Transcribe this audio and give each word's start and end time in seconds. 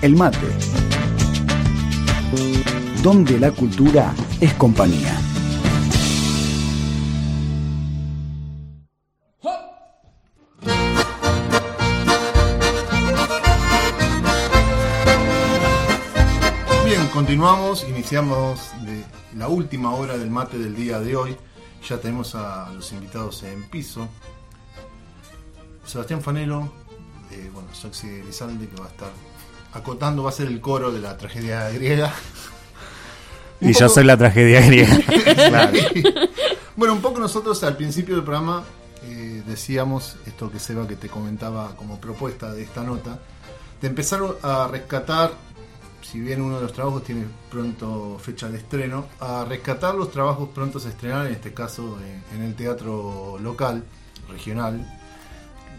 El 0.00 0.14
mate. 0.14 0.38
Donde 3.02 3.40
la 3.40 3.50
cultura 3.50 4.14
es 4.40 4.54
compañía. 4.54 5.18
Bien, 16.84 17.08
continuamos, 17.12 17.84
iniciamos 17.88 18.60
la 19.36 19.48
última 19.48 19.92
hora 19.94 20.16
del 20.16 20.30
mate 20.30 20.58
del 20.58 20.76
día 20.76 21.00
de 21.00 21.16
hoy. 21.16 21.36
Ya 21.88 21.98
tenemos 21.98 22.36
a 22.36 22.70
los 22.72 22.92
invitados 22.92 23.42
en 23.42 23.68
piso. 23.68 24.08
Sebastián 25.84 26.22
Fanelo, 26.22 26.72
eh, 27.32 27.50
bueno, 27.52 27.68
Soxy 27.74 28.06
Elizalde, 28.06 28.68
que 28.68 28.76
va 28.80 28.86
a 28.86 28.90
estar 28.90 29.10
acotando, 29.78 30.22
va 30.22 30.30
a 30.30 30.32
ser 30.32 30.46
el 30.48 30.60
coro 30.60 30.92
de 30.92 31.00
la 31.00 31.16
tragedia 31.16 31.68
griega. 31.70 32.12
Un 33.60 33.70
Y 33.70 33.72
yo 33.72 33.80
poco- 33.80 33.94
soy 33.94 34.04
la 34.04 34.16
tragedia 34.16 34.60
griega. 34.60 34.96
Claro. 35.34 35.72
Bueno, 36.76 36.94
un 36.94 37.00
poco 37.02 37.18
nosotros 37.18 37.64
al 37.64 37.76
principio 37.76 38.14
del 38.14 38.22
programa 38.22 38.62
eh, 39.02 39.42
decíamos 39.44 40.14
esto 40.26 40.48
que 40.48 40.60
Seba 40.60 40.86
que 40.86 40.94
te 40.94 41.08
comentaba 41.08 41.74
como 41.74 42.00
propuesta 42.00 42.52
de 42.52 42.62
esta 42.62 42.84
nota, 42.84 43.18
de 43.82 43.88
empezar 43.88 44.20
a 44.42 44.68
rescatar, 44.70 45.32
si 46.02 46.20
bien 46.20 46.40
uno 46.40 46.54
de 46.58 46.62
los 46.62 46.72
trabajos 46.72 47.02
tiene 47.02 47.24
pronto 47.50 48.16
fecha 48.22 48.48
de 48.48 48.58
estreno, 48.58 49.06
a 49.18 49.44
rescatar 49.48 49.96
los 49.96 50.12
trabajos 50.12 50.50
prontos 50.50 50.86
a 50.86 50.90
estrenar, 50.90 51.26
en 51.26 51.32
este 51.32 51.52
caso 51.52 51.98
en, 52.32 52.38
en 52.38 52.44
el 52.46 52.54
teatro 52.54 53.38
local, 53.40 53.82
regional, 54.28 54.97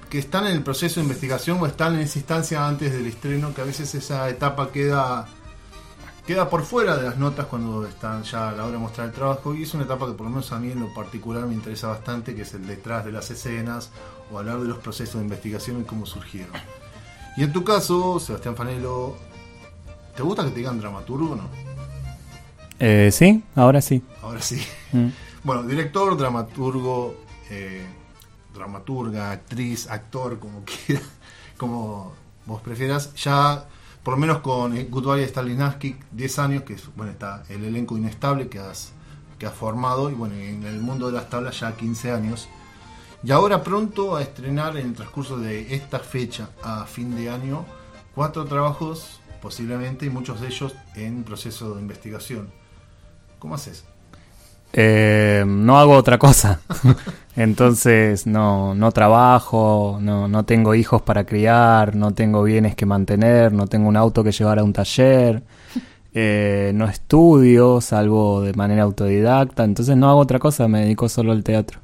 que 0.09 0.20
están 0.20 0.48
en 0.48 0.54
el 0.54 0.63
proceso 0.63 0.99
de 0.99 1.05
investigación 1.05 1.62
o 1.62 1.68
están 1.68 1.95
en 1.95 2.02
esa 2.02 2.20
instancia 2.20 2.68
antes 2.68 2.91
del 2.91 3.05
estreno, 3.05 3.54
que 3.54 3.62
a 3.62 3.66
veces 3.66 3.94
esa 3.95 4.30
etapa 4.30 4.72
queda 4.72 5.27
queda 6.29 6.48
por 6.48 6.62
fuera 6.63 6.96
de 6.96 7.05
las 7.05 7.18
notas 7.18 7.48
cuando 7.48 7.88
están 7.88 8.21
ya 8.21 8.49
a 8.49 8.52
la 8.52 8.63
hora 8.63 8.74
de 8.74 8.77
mostrar 8.77 9.07
el 9.07 9.13
trabajo 9.13 9.55
y 9.55 9.63
es 9.63 9.74
una 9.74 9.85
etapa 9.85 10.05
que 10.05 10.13
por 10.13 10.27
lo 10.27 10.30
menos 10.30 10.52
a 10.52 10.60
mí 10.60 10.71
en 10.71 10.80
lo 10.80 10.93
particular 10.93 11.48
me 11.48 11.55
interesa 11.55 11.87
bastante, 11.87 12.35
que 12.35 12.43
es 12.43 12.54
el 12.54 12.68
detrás 12.68 13.04
de 13.04 13.12
las 13.12 13.32
escenas 13.32 13.90
o 14.32 14.37
hablar 14.37 14.60
de 14.60 14.68
los 14.68 14.77
procesos 14.77 15.15
de 15.15 15.21
investigación 15.21 15.82
y 15.82 15.85
cómo 15.85 16.05
surgieron. 16.05 16.52
Y 17.35 17.41
en 17.43 17.52
tu 17.52 17.63
caso, 17.63 18.20
Sebastián 18.20 18.55
Fanelo, 18.55 19.15
¿te 20.15 20.21
gusta 20.21 20.43
que 20.43 20.52
te 20.52 20.57
digan 20.57 20.80
dramaturgo 20.80 21.32
o 21.32 21.35
no? 21.35 21.49
Eh, 22.80 23.10
sí, 23.12 23.43
ahora 23.55 23.82
sí. 23.82 24.04
Ahora 24.21 24.41
sí. 24.41 24.62
Mm. 24.91 25.07
Bueno, 25.43 25.63
director, 25.63 26.15
dramaturgo, 26.15 27.15
eh, 27.49 27.87
dramaturga, 28.54 29.32
actriz, 29.32 29.90
actor, 29.90 30.40
como 30.40 30.64
quiera, 30.86 31.02
como 31.58 32.14
vos 32.46 32.62
prefieras. 32.62 33.14
Ya, 33.16 33.66
por 34.04 34.14
lo 34.16 34.20
menos 34.20 34.40
con 34.40 34.76
eh, 34.76 34.88
Goodbye 34.90 35.28
Stalinski, 35.28 35.98
10 36.12 36.40
años, 36.40 36.64
que 36.64 36.74
es, 36.74 36.96
bueno, 36.96 37.12
está 37.12 37.44
el 37.50 37.64
elenco 37.64 37.98
inestable 37.98 38.50
que 38.50 38.60
has, 38.60 38.92
que 39.38 39.46
has 39.46 39.54
formado, 39.54 40.10
y 40.10 40.14
bueno, 40.14 40.36
en 40.36 40.64
el 40.64 40.80
mundo 40.80 41.08
de 41.08 41.14
las 41.14 41.30
tablas 41.30 41.60
ya 41.60 41.76
15 41.76 42.12
años. 42.12 42.50
Y 43.22 43.32
ahora 43.32 43.64
pronto 43.64 44.16
a 44.16 44.22
estrenar 44.22 44.77
en 44.77 44.88
el 44.88 44.94
transcurso 44.94 45.38
de 45.38 45.76
esta 45.76 46.00
fecha 46.00 46.50
a 46.64 46.86
fin 46.86 47.16
de 47.16 47.30
año, 47.30 47.66
cuatro 48.16 48.46
trabajos 48.46 49.20
posiblemente, 49.42 50.05
y 50.05 50.10
muchos 50.10 50.42
de 50.42 50.48
ellos 50.48 50.76
en 50.96 51.24
proceso 51.24 51.76
de 51.76 51.82
investigación. 51.82 52.50
¿Cómo 53.40 53.55
haces? 53.55 53.86
Eh, 54.73 55.43
no 55.48 55.79
hago 55.79 55.93
otra 55.93 56.17
cosa. 56.17 56.62
Entonces 57.35 58.27
no, 58.27 58.75
no 58.75 58.91
trabajo, 58.91 59.98
no, 60.01 60.27
no 60.27 60.43
tengo 60.45 60.75
hijos 60.75 61.01
para 61.01 61.25
criar, 61.25 61.95
no 61.95 62.13
tengo 62.13 62.43
bienes 62.43 62.75
que 62.75 62.85
mantener, 62.85 63.53
no 63.53 63.67
tengo 63.67 63.87
un 63.87 63.97
auto 63.97 64.23
que 64.23 64.31
llevar 64.31 64.59
a 64.59 64.63
un 64.63 64.73
taller, 64.73 65.44
eh, 66.13 66.72
no 66.75 66.85
estudio, 66.85 67.81
salvo 67.81 68.41
de 68.41 68.53
manera 68.53 68.84
autodidacta. 68.84 69.63
Entonces 69.63 69.96
no 69.97 70.09
hago 70.09 70.19
otra 70.19 70.40
cosa, 70.40 70.68
me 70.68 70.81
dedico 70.81 71.09
solo 71.09 71.31
al 71.31 71.44
teatro. 71.44 71.79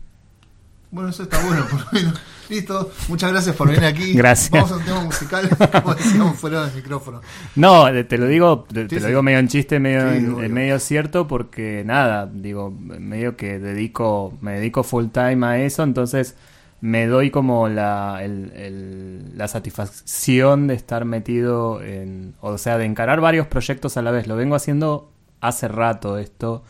Bueno, 0.95 1.09
eso 1.09 1.23
está 1.23 1.43
bueno, 1.45 1.65
por 1.69 1.79
lo 1.81 1.85
menos. 1.91 2.21
Listo, 2.47 2.91
muchas 3.09 3.31
gracias 3.31 3.55
por 3.55 3.67
venir 3.67 3.83
aquí. 3.85 4.13
Gracias. 4.13 4.49
Vamos 4.51 4.71
a 4.71 4.75
un 4.77 4.83
tema 4.83 5.01
musical, 5.01 5.49
como 5.83 5.93
decíamos 5.95 6.37
fuera 6.39 6.65
del 6.65 6.75
micrófono. 6.75 7.21
No, 7.55 7.85
te 8.05 8.17
lo 8.17 8.27
digo, 8.27 8.65
te, 8.71 8.85
te 8.85 8.89
Sí, 8.89 8.95
lo 8.95 9.01
sí. 9.01 9.07
digo 9.07 9.21
medio 9.23 9.39
en 9.39 9.47
chiste, 9.49 9.79
medio, 9.79 10.09
Sí, 10.11 10.17
en 10.45 10.53
medio 10.53 10.79
cierto, 10.79 11.27
porque 11.27 11.83
nada, 11.85 12.27
digo, 12.31 12.71
medio 12.71 13.35
que 13.35 13.59
dedico, 13.59 14.33
me 14.41 14.53
dedico 14.53 14.83
full 14.83 15.07
time 15.07 15.45
a 15.45 15.59
eso, 15.59 15.83
entonces 15.83 16.35
me 16.81 17.07
doy 17.07 17.29
como 17.31 17.67
la, 17.67 18.19
el- 18.23 18.51
el- 18.55 19.37
la 19.37 19.47
satisfacción 19.47 20.67
de 20.67 20.75
estar 20.75 21.03
metido 21.03 21.81
en, 21.81 22.35
o 22.41 22.57
sea, 22.57 22.77
de 22.77 22.85
encarar 22.85 23.19
varios 23.21 23.47
proyectos 23.47 23.97
a 23.97 24.01
la 24.01 24.11
vez. 24.11 24.27
Lo 24.27 24.35
vengo 24.35 24.55
haciendo 24.55 25.11
hace 25.41 25.67
rato 25.67 26.17
esto, 26.19 26.63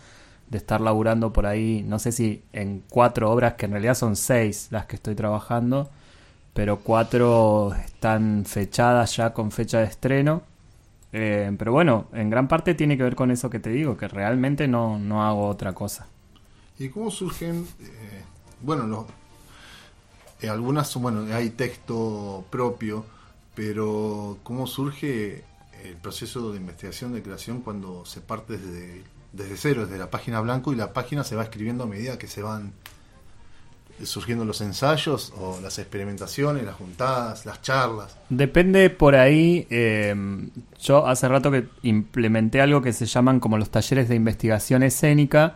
de 0.50 0.58
estar 0.58 0.82
laburando 0.82 1.34
por 1.34 1.46
ahí, 1.46 1.84
no 1.88 2.00
sé 2.00 2.12
si 2.12 2.44
en 2.54 2.84
cuatro 2.90 3.32
obras, 3.32 3.54
que 3.56 3.66
en 3.66 3.72
realidad 3.72 3.96
son 3.96 4.16
seis 4.16 4.68
las 4.72 4.86
que 4.86 4.96
estoy 4.96 5.16
trabajando, 5.16 5.90
pero 6.54 6.80
cuatro 6.80 7.74
están 7.74 8.46
fechadas 8.46 9.16
ya 9.16 9.34
con 9.34 9.52
fecha 9.52 9.80
de 9.80 9.86
estreno. 9.86 10.44
Eh, 11.12 11.54
pero 11.58 11.72
bueno, 11.72 12.08
en 12.14 12.30
gran 12.30 12.48
parte 12.48 12.74
tiene 12.74 12.98
que 12.98 13.04
ver 13.04 13.16
con 13.16 13.32
eso 13.32 13.50
que 13.50 13.60
te 13.60 13.70
digo, 13.70 13.96
que 13.98 14.08
realmente 14.08 14.68
no, 14.68 15.00
no 15.00 15.26
hago 15.26 15.48
otra 15.48 15.74
cosa. 15.74 16.08
¿Y 16.78 16.90
cómo 16.90 17.10
surgen? 17.10 17.66
eh, 17.80 18.24
bueno, 18.62 18.86
los, 18.86 19.06
eh, 20.42 20.50
algunas 20.50 20.94
bueno, 20.96 21.26
hay 21.34 21.50
texto 21.52 22.46
propio, 22.50 23.06
pero 23.56 24.38
¿cómo 24.44 24.68
surge 24.68 25.44
el 25.84 25.96
proceso 25.96 26.52
de 26.52 26.58
investigación 26.58 27.14
de 27.14 27.22
creación 27.22 27.62
cuando 27.62 28.06
se 28.06 28.22
parte 28.22 28.58
desde, 28.58 29.04
desde 29.36 29.58
cero, 29.58 29.86
desde 29.86 29.98
la 29.98 30.10
página 30.10 30.40
blanco 30.42 30.74
y 30.74 30.76
la 30.76 30.94
página 30.94 31.24
se 31.24 31.36
va 31.36 31.44
escribiendo 31.44 31.84
a 31.84 31.88
medida 31.88 32.18
que 32.18 32.28
se 32.28 32.42
van 32.42 32.74
surgiendo 34.04 34.44
los 34.44 34.60
ensayos 34.62 35.34
o 35.40 35.60
las 35.62 35.80
experimentaciones, 35.80 36.64
las 36.64 36.76
juntadas, 36.76 37.46
las 37.46 37.62
charlas? 37.62 38.18
Depende 38.30 38.90
por 38.90 39.16
ahí, 39.16 39.68
eh, 39.70 40.14
yo 40.82 41.08
hace 41.08 41.28
rato 41.28 41.52
que 41.52 41.68
implementé 41.84 42.62
algo 42.62 42.82
que 42.82 42.94
se 42.94 43.06
llaman 43.06 43.40
como 43.40 43.58
los 43.58 43.70
talleres 43.70 44.10
de 44.10 44.16
investigación 44.16 44.84
escénica 44.84 45.56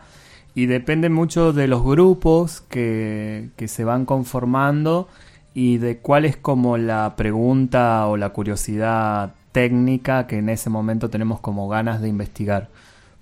y 0.54 0.66
depende 0.66 1.10
mucho 1.10 1.52
de 1.52 1.68
los 1.68 1.82
grupos 1.82 2.62
que, 2.62 3.50
que 3.56 3.68
se 3.68 3.84
van 3.84 4.06
conformando 4.06 5.08
y 5.52 5.78
de 5.78 5.98
cuál 5.98 6.24
es 6.24 6.36
como 6.36 6.76
la 6.78 7.14
pregunta 7.16 8.06
o 8.06 8.16
la 8.16 8.30
curiosidad 8.30 9.34
técnica 9.52 10.26
que 10.26 10.38
en 10.38 10.48
ese 10.48 10.70
momento 10.70 11.10
tenemos 11.10 11.40
como 11.40 11.68
ganas 11.68 12.00
de 12.00 12.08
investigar. 12.08 12.68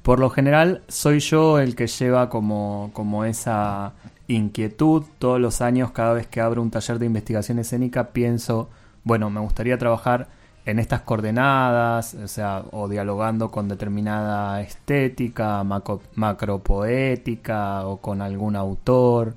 Por 0.02 0.20
lo 0.20 0.30
general 0.30 0.82
soy 0.88 1.20
yo 1.20 1.58
el 1.58 1.74
que 1.76 1.86
lleva 1.86 2.30
como, 2.30 2.90
como 2.94 3.24
esa 3.24 3.92
inquietud 4.26 5.04
todos 5.18 5.40
los 5.40 5.60
años 5.60 5.90
cada 5.90 6.12
vez 6.12 6.26
que 6.26 6.40
abro 6.40 6.62
un 6.62 6.70
taller 6.70 6.98
de 6.98 7.06
investigación 7.06 7.58
escénica 7.58 8.10
pienso, 8.12 8.68
bueno, 9.04 9.30
me 9.30 9.40
gustaría 9.40 9.78
trabajar 9.78 10.28
en 10.68 10.78
estas 10.78 11.00
coordenadas, 11.00 12.12
o 12.14 12.28
sea, 12.28 12.62
o 12.72 12.88
dialogando 12.88 13.50
con 13.50 13.68
determinada 13.68 14.60
estética, 14.60 15.64
macro, 15.64 16.02
macropoética 16.14 17.86
o 17.86 18.02
con 18.02 18.20
algún 18.20 18.54
autor. 18.54 19.34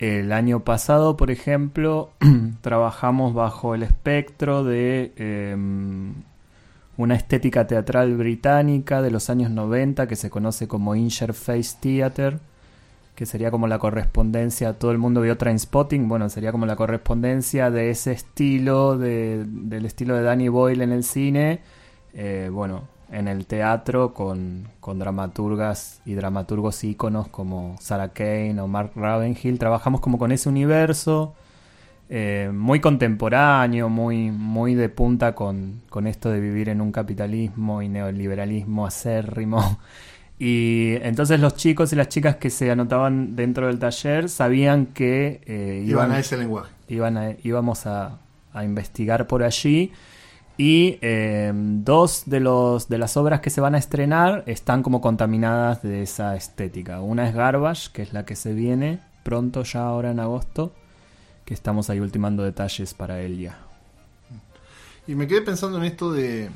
El 0.00 0.32
año 0.32 0.64
pasado, 0.64 1.16
por 1.16 1.30
ejemplo, 1.30 2.10
trabajamos 2.60 3.34
bajo 3.34 3.74
el 3.76 3.84
espectro 3.84 4.64
de 4.64 5.12
em, 5.16 6.14
una 6.98 7.14
estética 7.14 7.66
teatral 7.66 8.14
británica 8.16 9.00
de 9.00 9.10
los 9.10 9.30
años 9.30 9.50
90 9.50 10.06
que 10.06 10.16
se 10.16 10.28
conoce 10.28 10.68
como 10.68 10.94
Interface 10.94 11.76
Theater, 11.80 12.40
que 13.14 13.24
sería 13.24 13.50
como 13.50 13.66
la 13.66 13.78
correspondencia, 13.78 14.74
todo 14.74 14.90
el 14.92 14.98
mundo 14.98 15.20
vio 15.22 15.36
Trainspotting, 15.38 16.08
bueno, 16.08 16.28
sería 16.28 16.52
como 16.52 16.66
la 16.66 16.76
correspondencia 16.76 17.70
de 17.70 17.90
ese 17.90 18.12
estilo, 18.12 18.98
de- 18.98 19.44
del 19.48 19.86
estilo 19.86 20.14
de 20.16 20.22
Danny 20.22 20.48
Boyle 20.48 20.82
en 20.82 20.92
el 20.92 21.02
cine, 21.04 21.60
eh, 22.14 22.50
bueno, 22.52 22.82
en 23.10 23.26
el 23.26 23.46
teatro 23.46 24.12
con, 24.12 24.68
con 24.80 24.98
dramaturgas 24.98 26.00
y 26.04 26.14
dramaturgos 26.14 26.84
íconos 26.84 27.26
como 27.28 27.76
Sarah 27.80 28.10
Kane 28.10 28.60
o 28.60 28.66
Mark 28.68 28.92
Ravenhill, 28.94 29.58
trabajamos 29.58 30.00
como 30.00 30.18
con 30.18 30.30
ese 30.30 30.48
universo, 30.48 31.34
eh, 32.10 32.50
muy 32.52 32.80
contemporáneo, 32.80 33.88
muy, 33.88 34.30
muy 34.30 34.74
de 34.74 34.88
punta 34.88 35.34
con, 35.34 35.82
con 35.90 36.06
esto 36.06 36.30
de 36.30 36.40
vivir 36.40 36.68
en 36.68 36.80
un 36.80 36.92
capitalismo 36.92 37.82
y 37.82 37.88
neoliberalismo 37.88 38.86
acérrimo. 38.86 39.78
Y 40.40 40.94
entonces 41.02 41.40
los 41.40 41.56
chicos 41.56 41.92
y 41.92 41.96
las 41.96 42.06
chicas 42.08 42.36
que 42.36 42.48
se 42.48 42.70
anotaban 42.70 43.34
dentro 43.34 43.66
del 43.66 43.80
taller 43.80 44.28
sabían 44.28 44.86
que 44.86 45.40
eh, 45.46 45.82
Iban 45.84 46.12
a 46.12 46.20
ese 46.20 46.36
lenguaje. 46.36 46.70
iban 46.86 47.16
a- 47.16 47.32
íbamos 47.42 47.86
a, 47.88 48.20
a 48.52 48.62
investigar 48.64 49.26
por 49.26 49.42
allí. 49.42 49.90
Y 50.56 50.98
eh, 51.02 51.52
dos 51.54 52.22
de, 52.26 52.38
los, 52.38 52.88
de 52.88 52.98
las 52.98 53.16
obras 53.16 53.40
que 53.40 53.50
se 53.50 53.60
van 53.60 53.74
a 53.74 53.78
estrenar 53.78 54.44
están 54.46 54.84
como 54.84 55.00
contaminadas 55.00 55.82
de 55.82 56.02
esa 56.02 56.36
estética. 56.36 57.00
Una 57.00 57.28
es 57.28 57.34
Garbage, 57.34 57.90
que 57.92 58.02
es 58.02 58.12
la 58.12 58.24
que 58.24 58.36
se 58.36 58.54
viene 58.54 59.00
pronto 59.24 59.64
ya 59.64 59.82
ahora 59.88 60.12
en 60.12 60.20
agosto, 60.20 60.72
que 61.48 61.54
estamos 61.54 61.88
ahí 61.88 61.98
ultimando 61.98 62.42
detalles 62.42 62.92
para 62.92 63.22
él 63.22 63.38
ya. 63.38 63.58
Y 65.06 65.14
me 65.14 65.26
quedé 65.26 65.40
pensando 65.40 65.78
en 65.78 65.84
esto 65.84 66.12
de, 66.12 66.50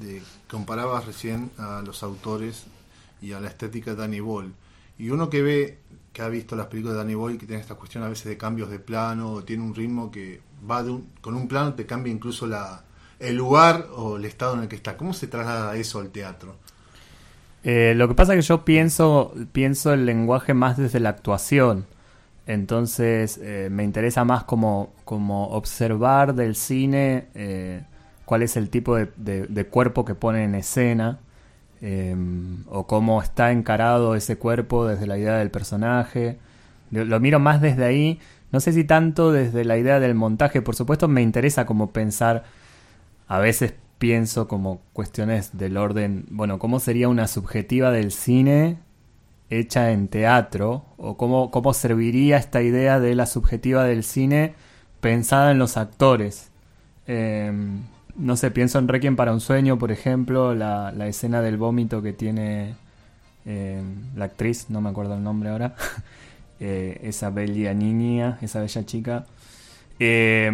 de 0.00 0.22
comparabas 0.50 1.04
recién 1.04 1.50
a 1.58 1.82
los 1.84 2.02
autores 2.02 2.64
y 3.20 3.34
a 3.34 3.40
la 3.40 3.48
estética 3.48 3.90
de 3.90 3.98
Danny 3.98 4.20
Boyle. 4.20 4.54
Y 4.96 5.10
uno 5.10 5.28
que 5.28 5.42
ve, 5.42 5.78
que 6.14 6.22
ha 6.22 6.28
visto 6.30 6.56
las 6.56 6.68
películas 6.68 6.94
de 6.94 7.00
Danny 7.00 7.14
Boyle, 7.14 7.36
que 7.36 7.44
tiene 7.44 7.60
esta 7.60 7.74
cuestión 7.74 8.02
a 8.02 8.08
veces 8.08 8.24
de 8.24 8.38
cambios 8.38 8.70
de 8.70 8.78
plano, 8.78 9.30
o 9.30 9.44
tiene 9.44 9.62
un 9.62 9.74
ritmo 9.74 10.10
que 10.10 10.40
va 10.68 10.82
de 10.82 10.92
un, 10.92 11.10
con 11.20 11.34
un 11.34 11.46
plano, 11.46 11.74
te 11.74 11.84
cambia 11.84 12.10
incluso 12.10 12.46
la, 12.46 12.84
el 13.18 13.36
lugar 13.36 13.88
o 13.94 14.16
el 14.16 14.24
estado 14.24 14.54
en 14.54 14.62
el 14.62 14.68
que 14.68 14.76
está. 14.76 14.96
¿Cómo 14.96 15.12
se 15.12 15.26
traslada 15.26 15.76
eso 15.76 16.00
al 16.00 16.08
teatro? 16.08 16.56
Eh, 17.62 17.92
lo 17.94 18.08
que 18.08 18.14
pasa 18.14 18.32
es 18.32 18.38
que 18.38 18.48
yo 18.48 18.64
pienso, 18.64 19.34
pienso 19.52 19.92
el 19.92 20.06
lenguaje 20.06 20.54
más 20.54 20.78
desde 20.78 20.98
la 20.98 21.10
actuación. 21.10 21.84
Entonces 22.46 23.38
eh, 23.42 23.68
me 23.70 23.84
interesa 23.84 24.24
más 24.24 24.44
como, 24.44 24.92
como 25.04 25.48
observar 25.48 26.34
del 26.34 26.56
cine 26.56 27.26
eh, 27.34 27.82
cuál 28.24 28.42
es 28.42 28.56
el 28.56 28.70
tipo 28.70 28.96
de, 28.96 29.66
cuerpo 29.70 30.04
que 30.04 30.14
pone 30.14 30.44
en 30.44 30.54
escena 30.54 31.18
eh, 31.80 32.16
o 32.68 32.86
cómo 32.86 33.22
está 33.22 33.52
encarado 33.52 34.14
ese 34.14 34.36
cuerpo 34.36 34.86
desde 34.86 35.06
la 35.06 35.18
idea 35.18 35.36
del 35.36 35.50
personaje. 35.50 36.38
Lo 36.90 37.20
miro 37.20 37.38
más 37.38 37.60
desde 37.60 37.84
ahí. 37.84 38.20
No 38.52 38.58
sé 38.60 38.72
si 38.72 38.84
tanto 38.84 39.32
desde 39.32 39.64
la 39.64 39.78
idea 39.78 40.00
del 40.00 40.14
montaje. 40.14 40.60
Por 40.60 40.74
supuesto 40.74 41.06
me 41.06 41.22
interesa 41.22 41.66
como 41.66 41.90
pensar 41.92 42.44
a 43.28 43.38
veces 43.38 43.74
pienso 43.98 44.48
como 44.48 44.80
cuestiones 44.92 45.56
del 45.56 45.76
orden, 45.76 46.24
bueno, 46.30 46.58
¿cómo 46.58 46.80
sería 46.80 47.08
una 47.08 47.28
subjetiva 47.28 47.92
del 47.92 48.10
cine 48.10 48.78
hecha 49.50 49.90
en 49.92 50.08
teatro? 50.08 50.84
¿O 50.96 51.16
cómo, 51.16 51.50
cómo 51.50 51.74
serviría 51.74 52.38
esta 52.38 52.62
idea 52.62 53.00
de 53.00 53.14
la 53.14 53.26
subjetiva 53.26 53.84
del 53.84 54.04
cine 54.04 54.54
pensada 55.00 55.50
en 55.50 55.58
los 55.58 55.76
actores? 55.76 56.50
Eh, 57.06 57.52
no 58.16 58.36
sé, 58.36 58.50
pienso 58.50 58.78
en 58.78 58.88
Requiem 58.88 59.16
para 59.16 59.32
un 59.32 59.40
sueño, 59.40 59.78
por 59.78 59.92
ejemplo, 59.92 60.54
la, 60.54 60.92
la 60.92 61.06
escena 61.06 61.40
del 61.42 61.56
vómito 61.56 62.02
que 62.02 62.12
tiene 62.12 62.74
eh, 63.46 63.82
la 64.16 64.26
actriz, 64.26 64.66
no 64.68 64.80
me 64.80 64.90
acuerdo 64.90 65.14
el 65.14 65.22
nombre 65.22 65.50
ahora, 65.50 65.74
eh, 66.60 67.00
esa 67.02 67.30
bella 67.30 67.74
niña, 67.74 68.38
esa 68.42 68.60
bella 68.60 68.84
chica. 68.84 69.26
Eh, 70.02 70.50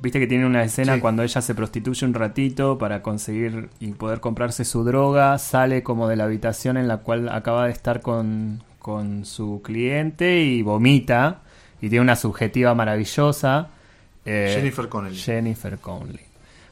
Viste 0.00 0.20
que 0.20 0.26
tiene 0.28 0.46
una 0.46 0.62
escena 0.62 0.94
Sí. 0.94 1.00
cuando 1.00 1.22
ella 1.24 1.42
se 1.42 1.54
prostituye 1.54 2.06
un 2.06 2.14
ratito 2.14 2.78
para 2.78 3.02
conseguir 3.02 3.68
y 3.80 3.88
poder 3.88 4.20
comprarse 4.20 4.64
su 4.64 4.84
droga, 4.84 5.36
sale 5.38 5.82
como 5.82 6.06
de 6.08 6.14
la 6.16 6.24
habitación 6.24 6.76
en 6.76 6.86
la 6.86 6.98
cual 6.98 7.28
acaba 7.28 7.66
de 7.66 7.72
estar 7.72 8.00
con, 8.02 8.62
con 8.78 9.24
su 9.24 9.60
cliente 9.64 10.40
y 10.42 10.62
vomita 10.62 11.40
y 11.82 11.88
tiene 11.88 12.02
una 12.02 12.14
subjetiva 12.16 12.74
maravillosa. 12.74 13.68
Eh, 14.24 14.52
Jennifer 14.54 14.88
Connelly. 14.88 15.16
Jennifer 15.16 15.76
Connelly. 15.78 16.20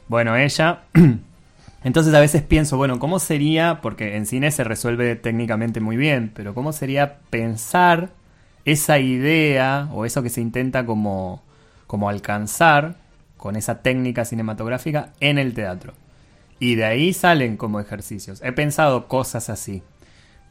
Bueno, 0.07 0.35
ella. 0.37 0.83
Entonces 1.83 2.13
a 2.13 2.21
veces 2.21 2.41
pienso, 2.41 2.77
bueno, 2.77 2.97
¿cómo 2.99 3.19
sería? 3.19 3.79
Porque 3.81 4.15
en 4.15 4.25
cine 4.25 4.51
se 4.51 4.63
resuelve 4.63 5.17
técnicamente 5.17 5.81
muy 5.81 5.97
bien, 5.97 6.31
pero 6.33 6.53
¿cómo 6.53 6.71
sería 6.71 7.17
pensar 7.29 8.11
esa 8.63 8.99
idea 8.99 9.89
o 9.91 10.05
eso 10.05 10.23
que 10.23 10.29
se 10.29 10.39
intenta 10.39 10.85
como, 10.85 11.43
como 11.93 12.09
alcanzar 12.09 12.95
con 13.37 13.55
esa 13.55 13.83
técnica 13.83 14.25
cinematográfica 14.25 15.13
en 15.19 15.37
el 15.37 15.53
teatro? 15.53 15.93
Y 16.57 16.73
de 16.73 16.85
ahí 16.85 17.13
salen 17.13 17.55
como 17.55 17.79
ejercicios. 17.79 18.41
He 18.41 18.51
pensado 18.51 19.07
cosas 19.07 19.51
así, 19.51 19.83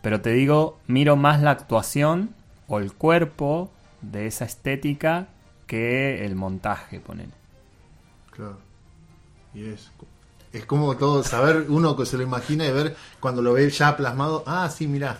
pero 0.02 0.20
te 0.20 0.30
digo, 0.30 0.78
miro 0.86 1.16
más 1.16 1.42
la 1.42 1.50
actuación 1.50 2.32
o 2.68 2.78
el 2.78 2.92
cuerpo 2.92 3.72
de 4.02 4.28
esa 4.28 4.44
estética 4.44 5.26
que 5.66 6.24
el 6.24 6.36
montaje, 6.36 7.00
ponen. 7.00 7.32
Claro. 8.30 8.58
Y 9.52 9.64
es, 9.64 9.90
es 10.52 10.64
como 10.64 10.96
todo, 10.96 11.24
saber 11.24 11.66
uno 11.68 11.96
que 11.96 12.06
se 12.06 12.16
lo 12.16 12.22
imagina 12.22 12.66
y 12.66 12.70
ver 12.70 12.94
cuando 13.18 13.42
lo 13.42 13.54
ve 13.54 13.68
ya 13.68 13.96
plasmado. 13.96 14.44
Ah, 14.46 14.70
sí, 14.70 14.86
mirá. 14.86 15.18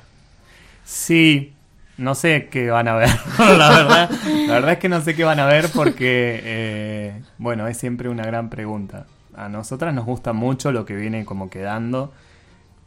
Sí, 0.85 1.53
no 2.03 2.15
sé 2.17 2.49
qué 2.51 2.69
van 2.69 2.89
a 2.89 2.95
ver, 2.95 3.09
la 3.39 3.71
verdad. 3.71 4.11
La 4.49 4.55
verdad 4.55 4.73
es 4.73 4.79
que 4.79 4.89
no 4.89 5.01
sé 5.01 5.15
qué 5.15 5.25
van 5.25 5.39
a 5.39 5.47
ver 5.47 5.69
porque, 5.73 6.41
eh, 6.43 7.23
bueno, 7.39 7.69
es 7.69 7.77
siempre 7.77 8.09
una 8.09 8.25
gran 8.25 8.51
pregunta. 8.51 9.07
A 9.35 9.49
nosotras 9.49 9.95
nos 9.95 10.05
gusta 10.05 10.33
mucho 10.33 10.73
lo 10.73 10.85
que 10.85 10.97
viene 10.97 11.25
como 11.25 11.49
quedando. 11.49 12.13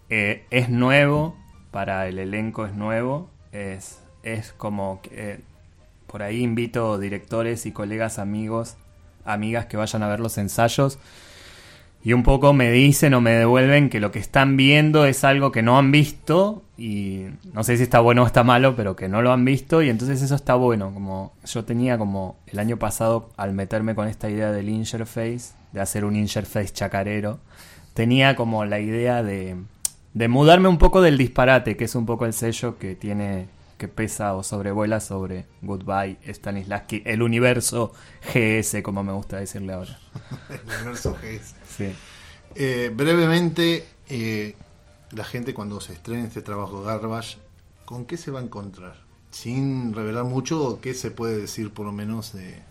Eh, 0.09 0.45
es 0.51 0.69
nuevo, 0.69 1.35
para 1.71 2.07
el 2.07 2.19
elenco 2.19 2.65
es 2.65 2.73
nuevo. 2.73 3.29
Es, 3.51 4.01
es 4.23 4.51
como 4.51 5.01
que 5.01 5.09
eh, 5.13 5.39
por 6.07 6.21
ahí 6.21 6.41
invito 6.43 6.99
directores 6.99 7.65
y 7.65 7.71
colegas, 7.71 8.19
amigos, 8.19 8.75
amigas 9.23 9.65
que 9.65 9.77
vayan 9.77 10.03
a 10.03 10.07
ver 10.09 10.19
los 10.19 10.37
ensayos. 10.37 10.99
Y 12.05 12.13
un 12.13 12.21
poco 12.21 12.53
me 12.53 12.71
dicen 12.71 13.15
o 13.15 13.19
me 13.19 13.31
devuelven 13.31 13.89
que 13.89 13.99
lo 13.99 14.11
que 14.11 14.19
están 14.19 14.57
viendo 14.57 15.05
es 15.05 15.23
algo 15.23 15.51
que 15.51 15.63
no 15.63 15.79
han 15.79 15.91
visto 15.91 16.61
y 16.77 17.25
no 17.51 17.63
sé 17.63 17.77
si 17.77 17.83
está 17.83 17.99
bueno 17.99 18.21
o 18.21 18.27
está 18.27 18.43
malo, 18.43 18.75
pero 18.75 18.95
que 18.95 19.09
no 19.09 19.23
lo 19.23 19.31
han 19.31 19.43
visto 19.43 19.81
y 19.81 19.89
entonces 19.89 20.21
eso 20.21 20.35
está 20.35 20.53
bueno. 20.53 20.93
Como 20.93 21.33
yo 21.43 21.65
tenía 21.65 21.97
como 21.97 22.37
el 22.45 22.59
año 22.59 22.77
pasado 22.77 23.31
al 23.37 23.53
meterme 23.53 23.95
con 23.95 24.07
esta 24.07 24.29
idea 24.29 24.51
del 24.51 24.69
interface, 24.69 25.55
de 25.71 25.81
hacer 25.81 26.05
un 26.05 26.15
interface 26.15 26.71
chacarero, 26.71 27.39
tenía 27.95 28.35
como 28.35 28.65
la 28.65 28.79
idea 28.79 29.23
de, 29.23 29.55
de 30.13 30.27
mudarme 30.27 30.67
un 30.67 30.77
poco 30.77 31.01
del 31.01 31.17
disparate, 31.17 31.75
que 31.75 31.85
es 31.85 31.95
un 31.95 32.05
poco 32.05 32.27
el 32.27 32.33
sello 32.33 32.77
que 32.77 32.93
tiene 32.93 33.47
que 33.77 33.87
pesa 33.87 34.33
o 34.35 34.43
sobrevuela 34.43 34.99
sobre 34.99 35.45
Goodbye 35.61 36.17
Stanislavski, 36.27 37.03
el 37.05 37.21
universo 37.21 37.91
GS, 38.33 38.81
como 38.83 39.03
me 39.03 39.11
gusta 39.13 39.37
decirle 39.37 39.73
ahora. 39.73 39.99
El 40.49 40.59
universo 40.77 41.13
GS. 41.21 41.55
Sí. 41.77 41.93
Eh, 42.55 42.91
brevemente, 42.95 43.85
eh, 44.09 44.55
la 45.11 45.23
gente 45.25 45.53
cuando 45.53 45.81
se 45.81 45.93
estrene 45.93 46.25
este 46.25 46.41
trabajo 46.41 46.81
Garbage, 46.83 47.37
¿con 47.85 48.05
qué 48.05 48.17
se 48.17 48.31
va 48.31 48.39
a 48.39 48.43
encontrar? 48.43 48.95
Sin 49.31 49.93
revelar 49.93 50.23
mucho, 50.23 50.79
¿qué 50.81 50.93
se 50.93 51.11
puede 51.11 51.37
decir 51.37 51.71
por 51.71 51.85
lo 51.85 51.91
menos 51.91 52.31
de... 52.33 52.61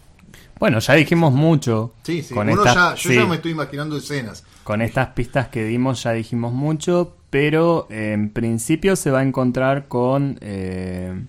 Bueno, 0.59 0.79
ya 0.79 0.95
dijimos 0.95 1.33
mucho. 1.33 1.93
Sí, 2.03 2.23
sí, 2.23 2.33
Con 2.35 2.49
uno 2.49 2.65
estas- 2.65 2.75
ya, 2.75 2.95
yo 2.95 3.11
sí. 3.11 3.15
ya 3.17 3.27
me 3.27 3.37
estoy 3.37 3.53
imaginando 3.53 3.97
escenas. 3.97 4.45
Con 4.65 4.81
estas 4.81 5.09
pistas 5.09 5.49
que 5.49 5.65
dimos 5.65 6.03
ya 6.03 6.13
dijimos 6.13 6.53
mucho, 6.53 7.17
pero 7.35 7.89
en 7.91 8.31
principio 8.31 8.95
se 8.95 9.11
va 9.11 9.19
a 9.19 9.23
encontrar 9.25 9.89
con 9.89 10.39
eh, 10.41 11.21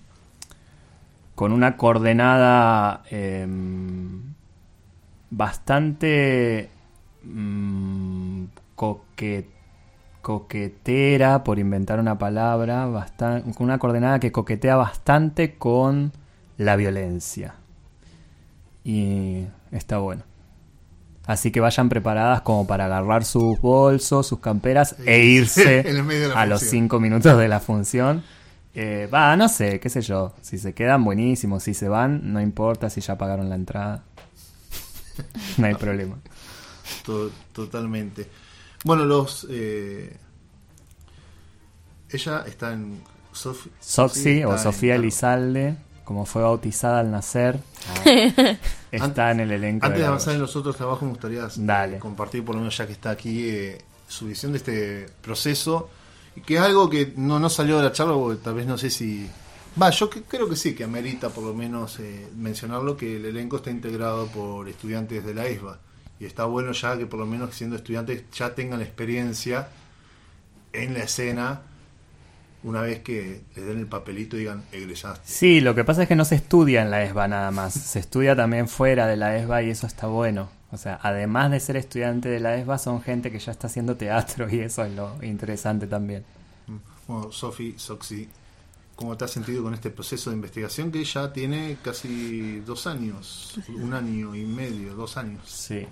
con 1.34 1.50
una 1.50 1.76
coordenada 1.76 3.02
eh, 3.10 3.44
bastante 5.30 6.70
mm, 7.24 8.44
coque- 8.76 9.48
coquetera, 10.22 11.42
por 11.42 11.58
inventar 11.58 11.98
una 11.98 12.18
palabra, 12.18 12.88
con 13.56 13.64
una 13.64 13.78
coordenada 13.80 14.20
que 14.20 14.30
coquetea 14.30 14.76
bastante 14.76 15.56
con 15.56 16.12
la 16.56 16.76
violencia. 16.76 17.56
Y 18.84 19.46
está 19.72 19.98
bueno. 19.98 20.22
Así 21.26 21.50
que 21.50 21.60
vayan 21.60 21.88
preparadas 21.88 22.42
como 22.42 22.66
para 22.66 22.86
agarrar 22.86 23.24
sus 23.24 23.60
bolsos, 23.60 24.26
sus 24.28 24.38
camperas 24.38 24.94
e 25.04 25.24
irse 25.24 25.84
a 26.34 26.46
los 26.46 26.60
cinco 26.60 27.00
minutos 27.00 27.36
de 27.36 27.48
la 27.48 27.58
función. 27.60 28.22
Eh, 28.74 29.08
Va, 29.12 29.36
no 29.36 29.48
sé, 29.48 29.80
qué 29.80 29.88
sé 29.88 30.02
yo. 30.02 30.34
Si 30.42 30.58
se 30.58 30.72
quedan, 30.74 31.02
buenísimo. 31.02 31.58
Si 31.60 31.74
se 31.74 31.88
van, 31.88 32.32
no 32.32 32.40
importa 32.40 32.90
si 32.90 33.00
ya 33.00 33.16
pagaron 33.18 33.48
la 33.48 33.56
entrada. 33.56 34.04
No 35.56 35.66
hay 35.66 35.74
problema. 35.74 36.16
To- 37.06 37.30
totalmente. 37.52 38.28
Bueno, 38.84 39.04
los... 39.06 39.46
eh, 39.50 40.14
ella 42.10 42.44
está 42.46 42.72
en... 42.72 43.00
Sofi- 43.32 43.70
Soxy 43.80 44.38
está 44.40 44.48
o 44.48 44.58
Sofía. 44.58 44.94
Elizalde, 44.96 45.76
como 46.06 46.24
fue 46.24 46.40
bautizada 46.40 47.00
al 47.00 47.10
nacer, 47.10 47.58
está 48.90 49.30
en 49.32 49.40
el 49.40 49.50
elenco. 49.52 49.84
Antes 49.84 49.98
de 49.98 50.02
la 50.04 50.08
avanzar 50.08 50.34
en 50.34 50.40
los 50.40 50.56
otros 50.56 50.76
trabajos, 50.76 51.02
me 51.02 51.10
gustaría 51.10 51.46
Dale. 51.56 51.98
compartir, 51.98 52.42
por 52.44 52.54
lo 52.54 52.62
menos 52.62 52.76
ya 52.78 52.86
que 52.86 52.92
está 52.92 53.10
aquí, 53.10 53.48
eh, 53.50 53.82
su 54.08 54.26
visión 54.26 54.52
de 54.52 54.58
este 54.58 55.06
proceso, 55.20 55.90
que 56.46 56.54
es 56.54 56.60
algo 56.60 56.88
que 56.88 57.12
no, 57.16 57.38
no 57.38 57.50
salió 57.50 57.76
de 57.78 57.82
la 57.84 57.92
charla, 57.92 58.14
porque 58.14 58.42
tal 58.42 58.54
vez 58.54 58.66
no 58.66 58.78
sé 58.78 58.88
si... 58.88 59.28
Va, 59.80 59.90
yo 59.90 60.08
que- 60.08 60.22
creo 60.22 60.48
que 60.48 60.56
sí, 60.56 60.74
que 60.74 60.84
amerita 60.84 61.28
por 61.28 61.44
lo 61.44 61.52
menos 61.52 61.98
eh, 62.00 62.28
mencionarlo, 62.36 62.96
que 62.96 63.16
el 63.16 63.26
elenco 63.26 63.56
está 63.56 63.70
integrado 63.70 64.26
por 64.28 64.68
estudiantes 64.68 65.22
de 65.24 65.34
la 65.34 65.46
ESBA. 65.46 65.78
Y 66.18 66.24
está 66.24 66.44
bueno 66.46 66.72
ya 66.72 66.96
que 66.96 67.04
por 67.04 67.18
lo 67.20 67.26
menos 67.26 67.54
siendo 67.54 67.76
estudiantes 67.76 68.22
ya 68.32 68.54
tengan 68.54 68.80
experiencia 68.80 69.68
en 70.72 70.94
la 70.94 71.00
escena 71.00 71.60
una 72.66 72.82
vez 72.82 73.00
que 73.00 73.42
les 73.54 73.64
den 73.64 73.78
el 73.78 73.86
papelito 73.86 74.36
y 74.36 74.40
digan 74.40 74.64
egresaste. 74.72 75.22
Sí, 75.24 75.60
lo 75.60 75.76
que 75.76 75.84
pasa 75.84 76.02
es 76.02 76.08
que 76.08 76.16
no 76.16 76.24
se 76.24 76.34
estudia 76.34 76.82
en 76.82 76.90
la 76.90 77.04
ESBA 77.04 77.28
nada 77.28 77.50
más, 77.52 77.72
se 77.92 78.00
estudia 78.00 78.34
también 78.34 78.68
fuera 78.68 79.06
de 79.06 79.16
la 79.16 79.36
ESBA 79.36 79.62
y 79.62 79.70
eso 79.70 79.86
está 79.86 80.08
bueno. 80.08 80.48
O 80.72 80.76
sea, 80.76 80.98
además 81.00 81.52
de 81.52 81.60
ser 81.60 81.76
estudiante 81.76 82.28
de 82.28 82.40
la 82.40 82.56
ESBA, 82.56 82.78
son 82.78 83.00
gente 83.00 83.30
que 83.30 83.38
ya 83.38 83.52
está 83.52 83.68
haciendo 83.68 83.96
teatro 83.96 84.52
y 84.52 84.58
eso 84.58 84.84
es 84.84 84.92
lo 84.92 85.22
interesante 85.22 85.86
también. 85.86 86.24
Bueno, 87.06 87.30
Sofi, 87.30 87.74
Soxy, 87.78 88.28
¿cómo 88.96 89.16
te 89.16 89.24
has 89.24 89.30
sentido 89.30 89.62
con 89.62 89.72
este 89.72 89.90
proceso 89.90 90.30
de 90.30 90.36
investigación 90.36 90.90
que 90.90 91.04
ya 91.04 91.32
tiene 91.32 91.78
casi 91.84 92.58
dos 92.66 92.88
años? 92.88 93.60
Un 93.68 93.94
año 93.94 94.34
y 94.34 94.44
medio, 94.44 94.94
dos 94.96 95.16
años. 95.16 95.42
Sí. 95.46 95.86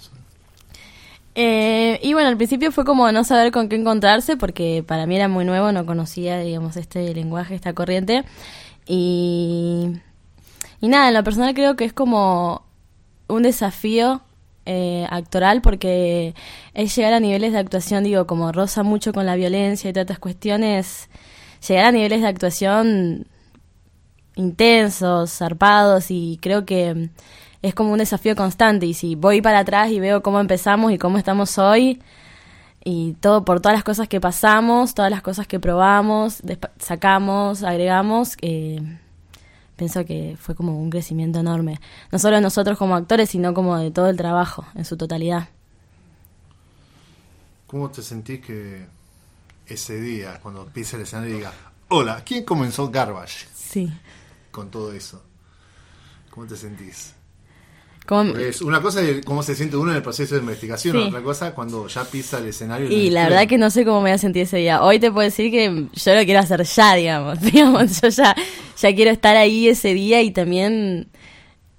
Eh, 1.34 1.98
y 2.02 2.12
bueno, 2.14 2.28
al 2.28 2.36
principio 2.36 2.70
fue 2.70 2.84
como 2.84 3.10
no 3.10 3.24
saber 3.24 3.50
con 3.52 3.68
qué 3.68 3.76
encontrarse, 3.76 4.36
porque 4.36 4.84
para 4.86 5.06
mí 5.06 5.16
era 5.16 5.28
muy 5.28 5.44
nuevo, 5.44 5.72
no 5.72 5.84
conocía, 5.86 6.38
digamos, 6.38 6.76
este 6.76 7.12
lenguaje, 7.14 7.54
esta 7.54 7.72
corriente. 7.72 8.24
Y, 8.86 9.92
nada, 10.80 11.08
en 11.08 11.14
lo 11.14 11.24
personal 11.24 11.54
creo 11.54 11.76
que 11.76 11.84
es 11.84 11.92
como 11.92 12.62
un 13.28 13.42
desafío 13.42 14.22
eh, 14.66 15.06
actoral 15.10 15.62
porque 15.62 16.34
es 16.74 16.94
llegar 16.96 17.14
a 17.14 17.20
niveles 17.20 17.52
de 17.52 17.58
actuación, 17.58 18.04
digo, 18.04 18.26
como 18.26 18.52
rosa 18.52 18.82
mucho 18.82 19.12
con 19.12 19.26
la 19.26 19.34
violencia 19.36 19.90
y 19.90 19.92
todas 19.92 20.04
estas 20.04 20.18
cuestiones, 20.18 21.08
llegar 21.66 21.86
a 21.86 21.92
niveles 21.92 22.22
de 22.22 22.28
actuación 22.28 23.26
intensos, 24.36 25.32
zarpados 25.32 26.10
y 26.10 26.38
creo 26.42 26.64
que 26.66 27.10
es 27.64 27.74
como 27.74 27.92
un 27.92 27.98
desafío 27.98 28.36
constante 28.36 28.84
y 28.84 28.92
si 28.92 29.14
voy 29.14 29.40
para 29.40 29.60
atrás 29.60 29.90
y 29.90 29.98
veo 29.98 30.22
cómo 30.22 30.38
empezamos 30.38 30.92
y 30.92 30.98
cómo 30.98 31.16
estamos 31.16 31.56
hoy 31.56 32.02
y 32.84 33.14
todo 33.14 33.46
por 33.46 33.62
todas 33.62 33.74
las 33.74 33.84
cosas 33.84 34.06
que 34.06 34.20
pasamos, 34.20 34.92
todas 34.92 35.10
las 35.10 35.22
cosas 35.22 35.46
que 35.46 35.58
probamos, 35.58 36.42
sacamos, 36.78 37.62
agregamos, 37.62 38.36
eh, 38.42 38.82
pienso 39.76 40.04
que 40.04 40.36
fue 40.38 40.54
como 40.54 40.78
un 40.78 40.90
crecimiento 40.90 41.40
enorme, 41.40 41.80
no 42.12 42.18
solo 42.18 42.38
nosotros 42.42 42.76
como 42.76 42.96
actores, 42.96 43.30
sino 43.30 43.54
como 43.54 43.78
de 43.78 43.90
todo 43.90 44.10
el 44.10 44.18
trabajo 44.18 44.66
en 44.74 44.84
su 44.84 44.98
totalidad. 44.98 45.48
¿Cómo 47.66 47.90
te 47.90 48.02
sentís 48.02 48.44
que 48.44 48.86
ese 49.66 49.98
día, 49.98 50.38
cuando 50.42 50.66
pisa 50.66 50.96
el 50.96 51.04
escenario 51.04 51.32
y 51.32 51.38
diga, 51.38 51.52
hola, 51.88 52.22
¿quién 52.26 52.44
comenzó 52.44 52.90
Garbage? 52.90 53.48
Sí. 53.54 53.90
Con 54.50 54.70
todo 54.70 54.92
eso. 54.92 55.22
¿Cómo 56.28 56.46
te 56.46 56.56
sentís? 56.58 57.14
Es 58.36 58.60
una 58.60 58.82
cosa 58.82 59.00
es 59.00 59.24
cómo 59.24 59.42
se 59.42 59.54
siente 59.54 59.76
uno 59.78 59.90
en 59.90 59.96
el 59.96 60.02
proceso 60.02 60.34
de 60.34 60.42
investigación, 60.42 60.96
otra 60.96 61.22
cosa 61.22 61.54
cuando 61.54 61.86
ya 61.88 62.04
pisa 62.04 62.38
el 62.38 62.46
escenario. 62.46 62.90
Y 62.90 63.08
la 63.10 63.24
verdad 63.24 63.48
que 63.48 63.56
no 63.56 63.70
sé 63.70 63.84
cómo 63.84 64.02
me 64.02 64.10
voy 64.10 64.14
a 64.14 64.18
sentir 64.18 64.42
ese 64.42 64.58
día. 64.58 64.82
Hoy 64.82 64.98
te 64.98 65.10
puedo 65.10 65.24
decir 65.24 65.50
que 65.50 65.86
yo 65.90 66.14
lo 66.14 66.24
quiero 66.24 66.40
hacer 66.40 66.62
ya, 66.64 66.94
digamos. 66.94 67.40
digamos 67.52 68.00
yo 68.02 68.08
ya, 68.08 68.36
ya 68.76 68.94
quiero 68.94 69.10
estar 69.10 69.36
ahí 69.36 69.68
ese 69.68 69.94
día 69.94 70.20
y 70.20 70.32
también 70.32 71.08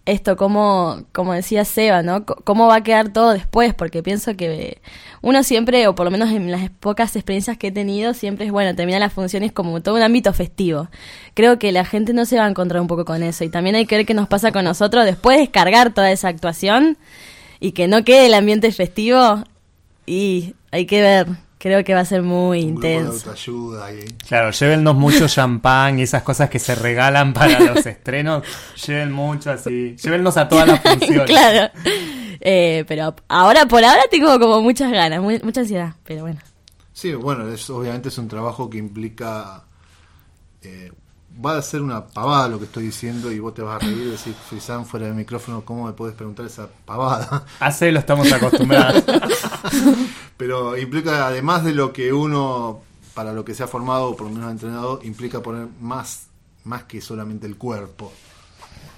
esto, 0.05 0.37
como, 0.37 1.03
como 1.11 1.33
decía 1.33 1.65
Seba, 1.65 2.03
¿no? 2.03 2.25
¿Cómo 2.25 2.67
va 2.67 2.75
a 2.75 2.83
quedar 2.83 3.11
todo 3.11 3.31
después? 3.33 3.73
Porque 3.73 4.03
pienso 4.03 4.35
que 4.35 4.79
uno 5.21 5.41
siempre, 5.41 5.87
o 5.87 5.95
por 5.95 6.05
lo 6.05 6.11
menos 6.11 6.29
en 6.31 6.51
las 6.51 6.69
pocas 6.69 7.15
experiencias 7.15 7.57
que 7.57 7.67
he 7.67 7.71
tenido, 7.71 8.13
siempre 8.13 8.45
es, 8.45 8.51
bueno, 8.51 8.75
termina 8.75 8.99
las 8.99 9.13
funciones 9.13 9.51
como 9.51 9.81
todo 9.81 9.95
un 9.95 10.03
ámbito 10.03 10.31
festivo. 10.33 10.89
Creo 11.33 11.57
que 11.57 11.71
la 11.71 11.85
gente 11.85 12.13
no 12.13 12.25
se 12.25 12.37
va 12.37 12.45
a 12.45 12.49
encontrar 12.49 12.81
un 12.81 12.87
poco 12.87 13.03
con 13.03 13.23
eso. 13.23 13.43
Y 13.43 13.49
también 13.49 13.75
hay 13.75 13.87
que 13.87 13.97
ver 13.97 14.05
qué 14.05 14.13
nos 14.13 14.27
pasa 14.27 14.51
con 14.51 14.63
nosotros 14.65 15.05
después 15.05 15.37
de 15.37 15.41
descargar 15.41 15.93
toda 15.93 16.11
esa 16.11 16.27
actuación 16.27 16.97
y 17.59 17.71
que 17.71 17.87
no 17.87 18.03
quede 18.03 18.27
el 18.27 18.35
ambiente 18.35 18.71
festivo. 18.71 19.43
Y 20.05 20.53
hay 20.71 20.85
que 20.85 21.01
ver 21.01 21.27
Creo 21.57 21.83
que 21.83 21.93
va 21.93 22.01
a 22.01 22.05
ser 22.05 22.21
muy 22.21 22.59
intenso. 22.59 23.33
Claro, 24.27 24.51
llévennos 24.51 24.95
mucho 24.95 25.27
champán 25.27 25.97
y 25.99 26.03
esas 26.03 26.21
cosas 26.21 26.49
que 26.49 26.59
se 26.59 26.75
regalan 26.75 27.33
para 27.33 27.59
los 27.59 27.85
estrenos. 27.85 28.43
Lleven 28.85 29.11
mucho 29.11 29.51
así. 29.51 29.95
Llévennos 29.95 30.37
a 30.37 30.47
todas 30.47 30.67
las 30.67 30.81
funciones. 30.83 31.25
claro. 31.25 31.71
Eh, 32.41 32.83
pero 32.87 33.15
ahora, 33.29 33.65
por 33.65 33.83
ahora 33.83 34.03
tengo 34.11 34.37
como 34.39 34.61
muchas 34.61 34.91
ganas, 34.91 35.21
mucha 35.21 35.61
ansiedad, 35.61 35.93
pero 36.03 36.21
bueno. 36.21 36.39
Sí, 36.93 37.13
bueno, 37.13 37.45
obviamente 37.69 38.09
es 38.09 38.17
un 38.17 38.27
trabajo 38.27 38.69
que 38.69 38.77
implica 38.77 39.63
eh, 40.61 40.91
va 41.43 41.57
a 41.57 41.61
ser 41.61 41.81
una 41.81 42.05
pavada 42.05 42.47
lo 42.47 42.59
que 42.59 42.65
estoy 42.65 42.85
diciendo 42.85 43.31
y 43.31 43.39
vos 43.39 43.53
te 43.53 43.61
vas 43.61 43.75
a 43.75 43.85
reír 43.85 43.97
y 43.97 44.11
decir, 44.11 44.33
Frisan, 44.33 44.85
fuera 44.85 45.07
del 45.07 45.15
micrófono, 45.15 45.63
¿cómo 45.65 45.85
me 45.85 45.93
puedes 45.93 46.15
preguntar 46.15 46.45
esa 46.45 46.67
pavada? 46.85 47.45
Hace 47.59 47.91
lo 47.91 47.99
estamos 47.99 48.31
acostumbrados. 48.31 49.03
Pero 50.37 50.77
implica, 50.77 51.27
además 51.27 51.63
de 51.63 51.73
lo 51.73 51.93
que 51.93 52.13
uno, 52.13 52.81
para 53.13 53.33
lo 53.33 53.43
que 53.43 53.53
se 53.53 53.63
ha 53.63 53.67
formado, 53.67 54.09
o 54.09 54.15
por 54.15 54.27
lo 54.27 54.33
menos 54.33 54.49
ha 54.49 54.51
entrenado, 54.51 54.99
implica 55.03 55.41
poner 55.41 55.67
más, 55.81 56.27
más 56.63 56.83
que 56.83 57.01
solamente 57.01 57.47
el 57.47 57.57
cuerpo. 57.57 58.11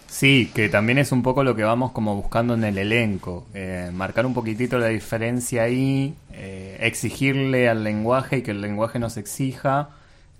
Sí, 0.07 0.51
que 0.53 0.69
también 0.69 0.97
es 0.99 1.11
un 1.11 1.21
poco 1.21 1.43
lo 1.43 1.55
que 1.55 1.63
vamos 1.63 1.91
como 1.91 2.15
buscando 2.15 2.53
en 2.53 2.63
el 2.63 2.77
elenco, 2.77 3.45
eh, 3.53 3.91
marcar 3.93 4.25
un 4.25 4.33
poquitito 4.33 4.79
la 4.79 4.87
diferencia 4.87 5.63
ahí, 5.63 6.15
eh, 6.31 6.77
exigirle 6.79 7.67
al 7.67 7.83
lenguaje 7.83 8.37
y 8.37 8.41
que 8.41 8.51
el 8.51 8.61
lenguaje 8.61 8.99
nos 8.99 9.17
exija. 9.17 9.89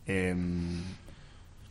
Eh, 0.06 0.36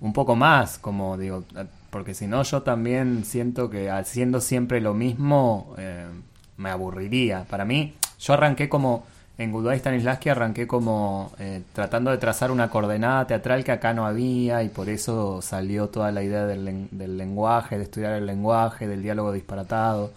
un 0.01 0.13
poco 0.13 0.37
más, 0.37 0.79
como 0.79 1.17
digo, 1.17 1.45
porque 1.91 2.15
si 2.15 2.27
no 2.27 2.43
yo 2.43 2.63
también 2.63 3.25
siento 3.25 3.71
que 3.71 3.91
haciendo 3.91 4.41
siempre 4.41 4.81
lo 4.81 4.95
mismo 4.95 5.75
eh, 5.79 6.07
me 6.57 6.71
aburriría. 6.71 7.45
Para 7.49 7.65
mí, 7.65 7.95
yo 8.19 8.35
arranqué 8.35 8.69
como, 8.69 9.05
en 9.39 9.53
Goodbye 9.53 9.79
Stanislavski 9.79 10.29
arranqué 10.29 10.67
como 10.67 11.33
eh, 11.39 11.63
tratando 11.73 12.11
de 12.11 12.19
trazar 12.19 12.51
una 12.51 12.69
coordenada 12.71 13.27
teatral 13.27 13.65
que 13.65 13.73
acá 13.73 13.95
no 13.95 14.07
había 14.07 14.63
y 14.63 14.69
por 14.69 14.89
eso 14.89 15.41
salió 15.43 15.89
toda 15.89 16.13
la 16.13 16.23
idea 16.23 16.47
del, 16.47 16.89
del 16.91 17.17
lenguaje, 17.19 17.79
de 17.79 17.85
estudiar 17.85 18.13
el 18.13 18.27
lenguaje, 18.27 18.87
del 18.87 19.03
diálogo 19.03 19.33
disparatado 19.33 20.13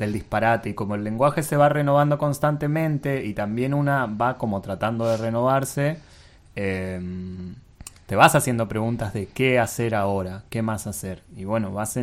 del 0.00 0.14
disparate 0.14 0.70
y 0.70 0.74
como 0.74 0.94
el 0.94 1.04
lenguaje 1.04 1.42
se 1.42 1.58
va 1.58 1.68
renovando 1.68 2.16
constantemente 2.16 3.22
y 3.26 3.34
también 3.34 3.74
una 3.74 4.06
va 4.06 4.38
como 4.38 4.62
tratando 4.62 5.06
de 5.06 5.18
renovarse 5.18 5.98
eh, 6.56 6.98
te 8.10 8.16
vas 8.16 8.34
haciendo 8.34 8.66
preguntas 8.66 9.12
de 9.12 9.26
qué 9.26 9.60
hacer 9.60 9.94
ahora, 9.94 10.42
qué 10.50 10.62
más 10.62 10.88
hacer. 10.88 11.22
Y 11.36 11.44
bueno, 11.44 11.70
vas, 11.70 11.96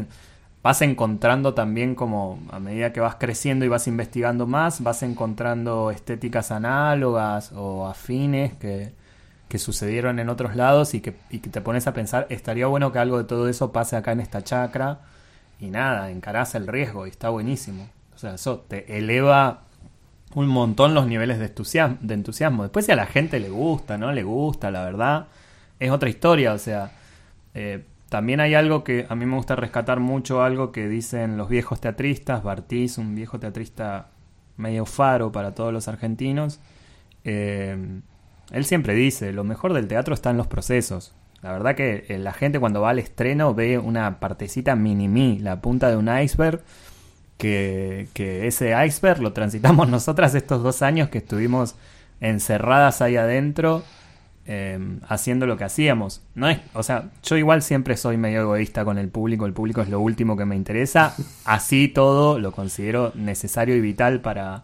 vas 0.63 0.81
encontrando 0.81 1.53
también 1.53 1.95
como 1.95 2.39
a 2.49 2.61
medida 2.61 2.93
que 2.93 3.01
vas 3.01 3.15
creciendo 3.15 3.65
y 3.65 3.67
vas 3.67 3.89
investigando 3.89 4.47
más, 4.47 4.81
vas 4.81 5.03
encontrando 5.03 5.91
estéticas 5.91 6.51
análogas 6.51 7.51
o 7.53 7.87
afines 7.87 8.53
que, 8.53 8.93
sucedieron 9.57 10.19
en 10.19 10.29
otros 10.29 10.55
lados 10.55 10.93
y 10.93 11.01
que, 11.01 11.13
y 11.29 11.39
que 11.39 11.49
te 11.49 11.59
pones 11.59 11.87
a 11.87 11.93
pensar, 11.93 12.25
estaría 12.29 12.67
bueno 12.67 12.93
que 12.93 12.99
algo 12.99 13.17
de 13.17 13.25
todo 13.25 13.49
eso 13.49 13.73
pase 13.73 13.97
acá 13.97 14.13
en 14.13 14.21
esta 14.21 14.41
chacra. 14.41 15.01
Y 15.59 15.71
nada, 15.71 16.09
encarás 16.09 16.55
el 16.55 16.67
riesgo 16.67 17.05
y 17.05 17.09
está 17.09 17.27
buenísimo. 17.27 17.89
O 18.15 18.17
sea, 18.17 18.35
eso 18.35 18.63
te 18.65 18.97
eleva 18.97 19.63
un 20.35 20.47
montón 20.47 20.93
los 20.93 21.05
niveles 21.05 21.37
de 21.37 21.47
entusiasmo, 21.47 21.97
de 21.99 22.13
entusiasmo. 22.13 22.63
Después 22.63 22.85
si 22.85 22.93
a 22.93 22.95
la 22.95 23.07
gente 23.07 23.41
le 23.41 23.49
gusta, 23.49 23.97
¿no? 23.97 24.13
Le 24.13 24.23
gusta, 24.23 24.71
la 24.71 24.85
verdad 24.85 25.27
es 25.79 25.91
otra 25.91 26.09
historia, 26.09 26.53
o 26.53 26.57
sea, 26.57 26.91
eh, 27.53 27.83
también 28.09 28.39
hay 28.39 28.53
algo 28.55 28.83
que 28.83 29.05
a 29.09 29.15
mí 29.15 29.25
me 29.25 29.35
gusta 29.35 29.55
rescatar 29.55 29.99
mucho, 29.99 30.41
algo 30.41 30.71
que 30.71 30.87
dicen 30.87 31.37
los 31.37 31.49
viejos 31.49 31.81
teatristas, 31.81 32.43
Bartiz, 32.43 32.97
un 32.97 33.15
viejo 33.15 33.39
teatrista 33.39 34.09
medio 34.55 34.85
faro 34.85 35.31
para 35.31 35.53
todos 35.53 35.73
los 35.73 35.87
argentinos, 35.87 36.59
eh, 37.23 37.99
él 38.51 38.65
siempre 38.65 38.93
dice, 38.93 39.33
lo 39.33 39.43
mejor 39.43 39.73
del 39.73 39.87
teatro 39.87 40.13
está 40.13 40.29
en 40.29 40.37
los 40.37 40.47
procesos. 40.47 41.13
La 41.41 41.51
verdad 41.51 41.75
que 41.75 42.05
eh, 42.07 42.17
la 42.17 42.33
gente 42.33 42.59
cuando 42.59 42.81
va 42.81 42.91
al 42.91 42.99
estreno 42.99 43.53
ve 43.53 43.77
una 43.77 44.19
partecita 44.19 44.75
mini-mi, 44.75 45.39
la 45.39 45.61
punta 45.61 45.89
de 45.89 45.97
un 45.97 46.09
iceberg, 46.09 46.61
que, 47.37 48.07
que 48.13 48.47
ese 48.47 48.73
iceberg 48.85 49.21
lo 49.21 49.33
transitamos 49.33 49.89
nosotras 49.89 50.33
estos 50.33 50.63
dos 50.63 50.81
años 50.81 51.09
que 51.09 51.19
estuvimos 51.19 51.75
encerradas 52.19 53.01
ahí 53.01 53.17
adentro 53.17 53.83
Em, 54.49 55.01
haciendo 55.09 55.45
lo 55.45 55.57
que 55.57 55.65
hacíamos. 55.65 56.21
No 56.33 56.47
es, 56.47 56.61
o 56.73 56.81
sea, 56.81 57.09
yo 57.21 57.35
igual 57.35 57.61
siempre 57.61 57.97
soy 57.97 58.15
medio 58.15 58.43
egoísta 58.43 58.85
con 58.85 58.97
el 58.97 59.09
público, 59.09 59.45
el 59.45 59.51
público 59.51 59.81
es 59.81 59.89
lo 59.89 59.99
último 59.99 60.37
que 60.37 60.45
me 60.45 60.55
interesa, 60.55 61.13
así 61.43 61.89
todo 61.89 62.39
lo 62.39 62.53
considero 62.53 63.11
necesario 63.13 63.75
y 63.75 63.81
vital 63.81 64.21
para, 64.21 64.63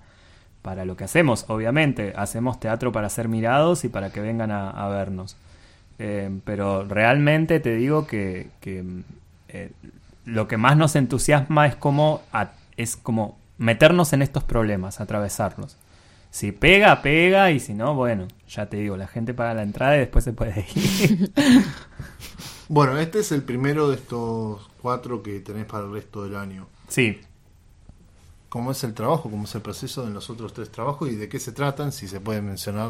para 0.61 0.85
lo 0.85 0.95
que 0.95 1.03
hacemos, 1.03 1.43
obviamente, 1.49 2.13
hacemos 2.15 2.61
teatro 2.61 2.93
para 2.93 3.09
ser 3.09 3.27
mirados 3.27 3.83
y 3.83 3.89
para 3.89 4.09
que 4.09 4.21
vengan 4.21 4.51
a, 4.51 4.87
vernos. 4.87 5.35
Em, 5.99 6.39
pero 6.45 6.85
realmente 6.85 7.59
te 7.59 7.75
digo 7.75 8.07
que, 8.07 8.47
eh, 9.49 9.71
lo 10.23 10.47
que 10.47 10.55
más 10.55 10.77
nos 10.77 10.95
entusiasma 10.95 11.67
es 11.67 11.75
como, 11.75 12.21
es 12.77 12.95
como 12.95 13.37
meternos 13.57 14.13
en 14.13 14.21
estos 14.21 14.45
problemas, 14.45 15.01
atravesarlos. 15.01 15.75
Si 16.33 16.51
pega, 16.51 16.99
pega, 17.03 17.51
y 17.51 17.59
si 17.59 17.75
no, 17.75 17.93
bueno, 17.93 18.27
ya 18.49 18.65
te 18.65 18.77
digo, 18.77 18.97
la 18.97 19.05
gente 19.05 19.35
paga 19.35 19.53
la 19.53 19.61
entrada 19.61 19.97
y 19.97 19.99
después 19.99 20.23
se 20.23 20.33
puede 20.33 20.65
ir. 20.73 21.31
bueno, 22.69 22.97
este 22.97 23.19
es 23.19 23.31
el 23.31 23.43
primero 23.43 23.87
de 23.87 23.97
estos 23.97 24.67
cuatro 24.81 25.21
que 25.21 25.41
tenés 25.41 25.65
para 25.65 25.85
el 25.85 25.91
resto 25.91 26.23
del 26.23 26.35
año. 26.35 26.65
Sí. 26.87 27.21
¿Cómo 28.49 28.71
es 28.71 28.83
el 28.83 28.95
trabajo? 28.95 29.29
¿Cómo 29.29 29.43
es 29.43 29.53
el 29.53 29.61
proceso 29.61 30.07
en 30.07 30.15
los 30.15 30.27
otros 30.31 30.53
tres 30.53 30.71
trabajos? 30.71 31.07
¿Y 31.11 31.17
de 31.17 31.29
qué 31.29 31.39
se 31.39 31.51
tratan? 31.51 31.91
Si 31.91 32.07
se 32.07 32.19
puede 32.19 32.41
mencionar. 32.41 32.89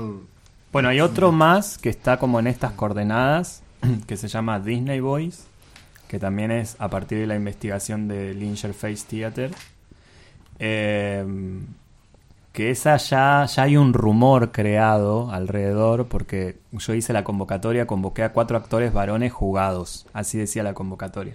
Bueno, 0.71 0.87
hay 0.87 1.01
otro 1.01 1.33
más 1.33 1.77
que 1.77 1.89
está 1.89 2.19
como 2.19 2.39
en 2.39 2.47
estas 2.47 2.71
coordenadas, 2.71 3.61
que 4.07 4.15
se 4.15 4.29
llama 4.29 4.61
Disney 4.61 5.01
Boys, 5.01 5.47
que 6.07 6.17
también 6.17 6.49
es 6.49 6.77
a 6.79 6.87
partir 6.87 7.17
de 7.17 7.27
la 7.27 7.35
investigación 7.35 8.07
del 8.07 8.57
Face 8.73 9.03
Theater. 9.05 9.51
Eh, 10.59 11.25
que 12.53 12.69
esa 12.69 12.95
ya, 12.97 13.45
ya 13.45 13.63
hay 13.63 13.77
un 13.77 13.93
rumor 13.93 14.51
creado 14.51 15.31
alrededor, 15.31 16.07
porque 16.07 16.57
yo 16.71 16.93
hice 16.93 17.11
la 17.11 17.23
convocatoria, 17.23 17.87
convoqué 17.87 18.23
a 18.23 18.31
cuatro 18.31 18.55
actores 18.57 18.93
varones 18.93 19.33
jugados, 19.33 20.05
así 20.13 20.37
decía 20.37 20.61
la 20.61 20.75
convocatoria. 20.75 21.33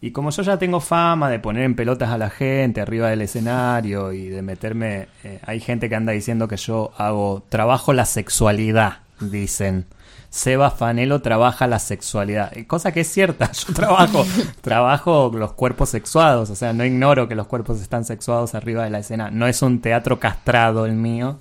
Y 0.00 0.12
como 0.12 0.30
yo 0.30 0.42
ya 0.42 0.56
tengo 0.56 0.80
fama 0.80 1.28
de 1.28 1.40
poner 1.40 1.64
en 1.64 1.74
pelotas 1.74 2.10
a 2.10 2.16
la 2.16 2.30
gente 2.30 2.80
arriba 2.80 3.10
del 3.10 3.22
escenario 3.22 4.12
y 4.12 4.28
de 4.28 4.40
meterme, 4.40 5.08
eh, 5.24 5.40
hay 5.44 5.60
gente 5.60 5.88
que 5.88 5.96
anda 5.96 6.12
diciendo 6.12 6.48
que 6.48 6.56
yo 6.56 6.92
hago, 6.96 7.42
trabajo 7.48 7.92
la 7.92 8.06
sexualidad, 8.06 9.00
dicen. 9.20 9.86
Seba 10.30 10.70
Fanelo 10.70 11.22
trabaja 11.22 11.66
la 11.66 11.80
sexualidad, 11.80 12.56
eh, 12.56 12.64
cosa 12.66 12.92
que 12.92 13.00
es 13.00 13.08
cierta, 13.08 13.50
yo 13.66 13.74
trabajo, 13.74 14.24
trabajo 14.60 15.32
los 15.34 15.54
cuerpos 15.54 15.88
sexuados, 15.88 16.50
o 16.50 16.54
sea, 16.54 16.72
no 16.72 16.84
ignoro 16.84 17.26
que 17.26 17.34
los 17.34 17.48
cuerpos 17.48 17.80
están 17.80 18.04
sexuados 18.04 18.54
arriba 18.54 18.84
de 18.84 18.90
la 18.90 19.00
escena, 19.00 19.32
no 19.32 19.48
es 19.48 19.60
un 19.60 19.80
teatro 19.80 20.20
castrado 20.20 20.86
el 20.86 20.92
mío, 20.92 21.40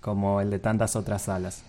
como 0.00 0.40
el 0.40 0.50
de 0.50 0.58
tantas 0.58 0.96
otras 0.96 1.22
salas. 1.22 1.64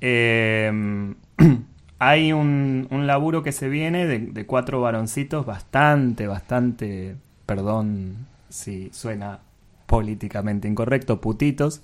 Eh, 0.00 1.14
hay 2.00 2.32
un, 2.32 2.88
un, 2.90 3.06
laburo 3.06 3.44
que 3.44 3.52
se 3.52 3.68
viene 3.68 4.06
de, 4.06 4.18
de, 4.18 4.46
cuatro 4.46 4.80
varoncitos 4.80 5.46
bastante, 5.46 6.26
bastante, 6.26 7.14
perdón 7.46 8.26
si 8.48 8.90
suena 8.92 9.38
políticamente 9.86 10.68
incorrecto, 10.68 11.20
putitos, 11.20 11.80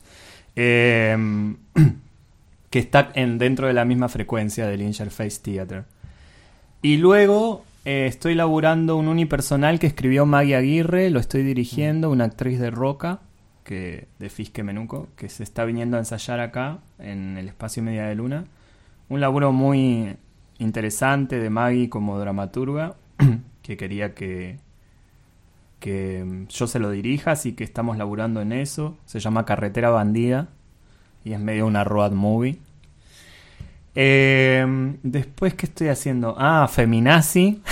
eh, 0.56 1.16
que 2.74 2.80
está 2.80 3.12
en, 3.14 3.38
dentro 3.38 3.68
de 3.68 3.72
la 3.72 3.84
misma 3.84 4.08
frecuencia 4.08 4.66
del 4.66 4.82
Interface 4.82 5.38
Theater. 5.40 5.84
Y 6.82 6.96
luego 6.96 7.64
eh, 7.84 8.06
estoy 8.08 8.34
laburando 8.34 8.96
un 8.96 9.06
unipersonal 9.06 9.78
que 9.78 9.86
escribió 9.86 10.26
Maggie 10.26 10.56
Aguirre, 10.56 11.08
lo 11.10 11.20
estoy 11.20 11.44
dirigiendo, 11.44 12.10
una 12.10 12.24
actriz 12.24 12.58
de 12.58 12.72
Roca, 12.72 13.20
que, 13.62 14.08
de 14.18 14.28
Fisque 14.28 14.64
Menuco, 14.64 15.06
que 15.14 15.28
se 15.28 15.44
está 15.44 15.64
viniendo 15.64 15.96
a 15.96 16.00
ensayar 16.00 16.40
acá, 16.40 16.80
en 16.98 17.38
el 17.38 17.46
espacio 17.46 17.80
Media 17.80 18.06
de 18.06 18.16
Luna 18.16 18.46
un 19.08 19.20
laburo 19.20 19.52
muy 19.52 20.16
interesante 20.58 21.38
de 21.38 21.50
Maggie 21.50 21.88
como 21.88 22.18
dramaturga, 22.18 22.96
que 23.62 23.76
quería 23.76 24.14
que, 24.14 24.58
que 25.78 26.46
yo 26.48 26.66
se 26.66 26.80
lo 26.80 26.90
dirija, 26.90 27.30
así 27.30 27.52
que 27.52 27.62
estamos 27.62 27.98
laburando 27.98 28.40
en 28.40 28.50
eso. 28.50 28.98
Se 29.04 29.20
llama 29.20 29.44
Carretera 29.44 29.90
Bandida 29.90 30.48
y 31.24 31.32
es 31.32 31.40
medio 31.40 31.66
una 31.66 31.84
road 31.84 32.12
movie. 32.12 32.58
Eh, 33.94 34.96
después, 35.02 35.54
¿qué 35.54 35.66
estoy 35.66 35.88
haciendo? 35.88 36.34
Ah, 36.38 36.68
Feminazi. 36.68 37.62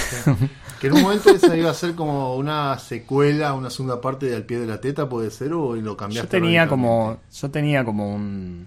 Que 0.80 0.88
en 0.88 0.94
un 0.94 1.02
momento 1.02 1.30
esa 1.30 1.56
iba 1.56 1.70
a 1.70 1.74
ser 1.74 1.94
como 1.94 2.34
una 2.36 2.78
secuela, 2.78 3.54
una 3.54 3.70
segunda 3.70 4.00
parte 4.00 4.26
de 4.26 4.36
Al 4.36 4.44
pie 4.44 4.58
de 4.58 4.66
la 4.66 4.80
teta, 4.80 5.08
¿puede 5.08 5.30
ser? 5.30 5.52
¿O 5.52 5.76
lo 5.76 5.96
cambiaste? 5.96 6.26
Yo 6.26 6.42
tenía 6.42 6.66
como, 6.66 7.18
yo 7.32 7.50
tenía 7.50 7.84
como 7.84 8.12
un, 8.12 8.66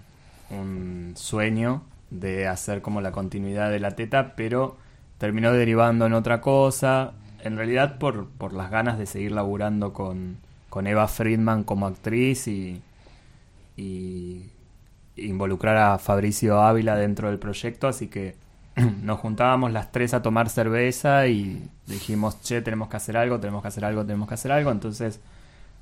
un 0.50 1.12
sueño 1.14 1.82
de 2.10 2.46
hacer 2.46 2.80
como 2.80 3.00
la 3.00 3.12
continuidad 3.12 3.70
de 3.70 3.80
la 3.80 3.96
teta, 3.96 4.34
pero 4.34 4.76
terminó 5.18 5.52
derivando 5.52 6.06
en 6.06 6.14
otra 6.14 6.40
cosa. 6.40 7.12
En 7.42 7.56
realidad 7.56 7.98
por, 7.98 8.28
por 8.28 8.52
las 8.52 8.70
ganas 8.70 8.98
de 8.98 9.06
seguir 9.06 9.32
laburando 9.32 9.92
con, 9.92 10.38
con 10.70 10.86
Eva 10.86 11.08
Friedman 11.08 11.64
como 11.64 11.86
actriz 11.86 12.48
y, 12.48 12.80
y 13.76 14.50
involucrar 15.16 15.76
a 15.76 15.98
Fabricio 15.98 16.60
Ávila 16.60 16.96
dentro 16.96 17.28
del 17.28 17.38
proyecto, 17.38 17.88
así 17.88 18.08
que 18.08 18.36
nos 19.02 19.18
juntábamos 19.20 19.72
las 19.72 19.92
tres 19.92 20.14
a 20.14 20.22
tomar 20.22 20.48
cerveza 20.48 21.26
y 21.26 21.68
dijimos, 21.86 22.40
che, 22.42 22.60
tenemos 22.60 22.88
que 22.88 22.96
hacer 22.96 23.16
algo, 23.16 23.40
tenemos 23.40 23.62
que 23.62 23.68
hacer 23.68 23.84
algo, 23.84 24.04
tenemos 24.04 24.28
que 24.28 24.34
hacer 24.34 24.52
algo. 24.52 24.70
Entonces 24.70 25.20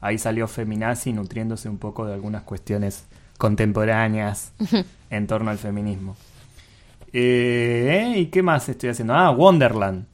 ahí 0.01 0.19
salió 0.19 0.47
Feminazi 0.47 1.13
nutriéndose 1.13 1.69
un 1.69 1.79
poco 1.79 2.07
de 2.07 2.15
algunas 2.15 2.43
cuestiones 2.43 3.05
contemporáneas 3.39 4.53
en 5.11 5.27
torno 5.27 5.51
al 5.51 5.59
feminismo. 5.59 6.17
Eh, 7.13 8.15
¿Y 8.17 8.27
qué 8.27 8.43
más 8.43 8.69
estoy 8.69 8.91
haciendo? 8.91 9.15
Ah, 9.15 9.31
Wonderland. 9.31 10.07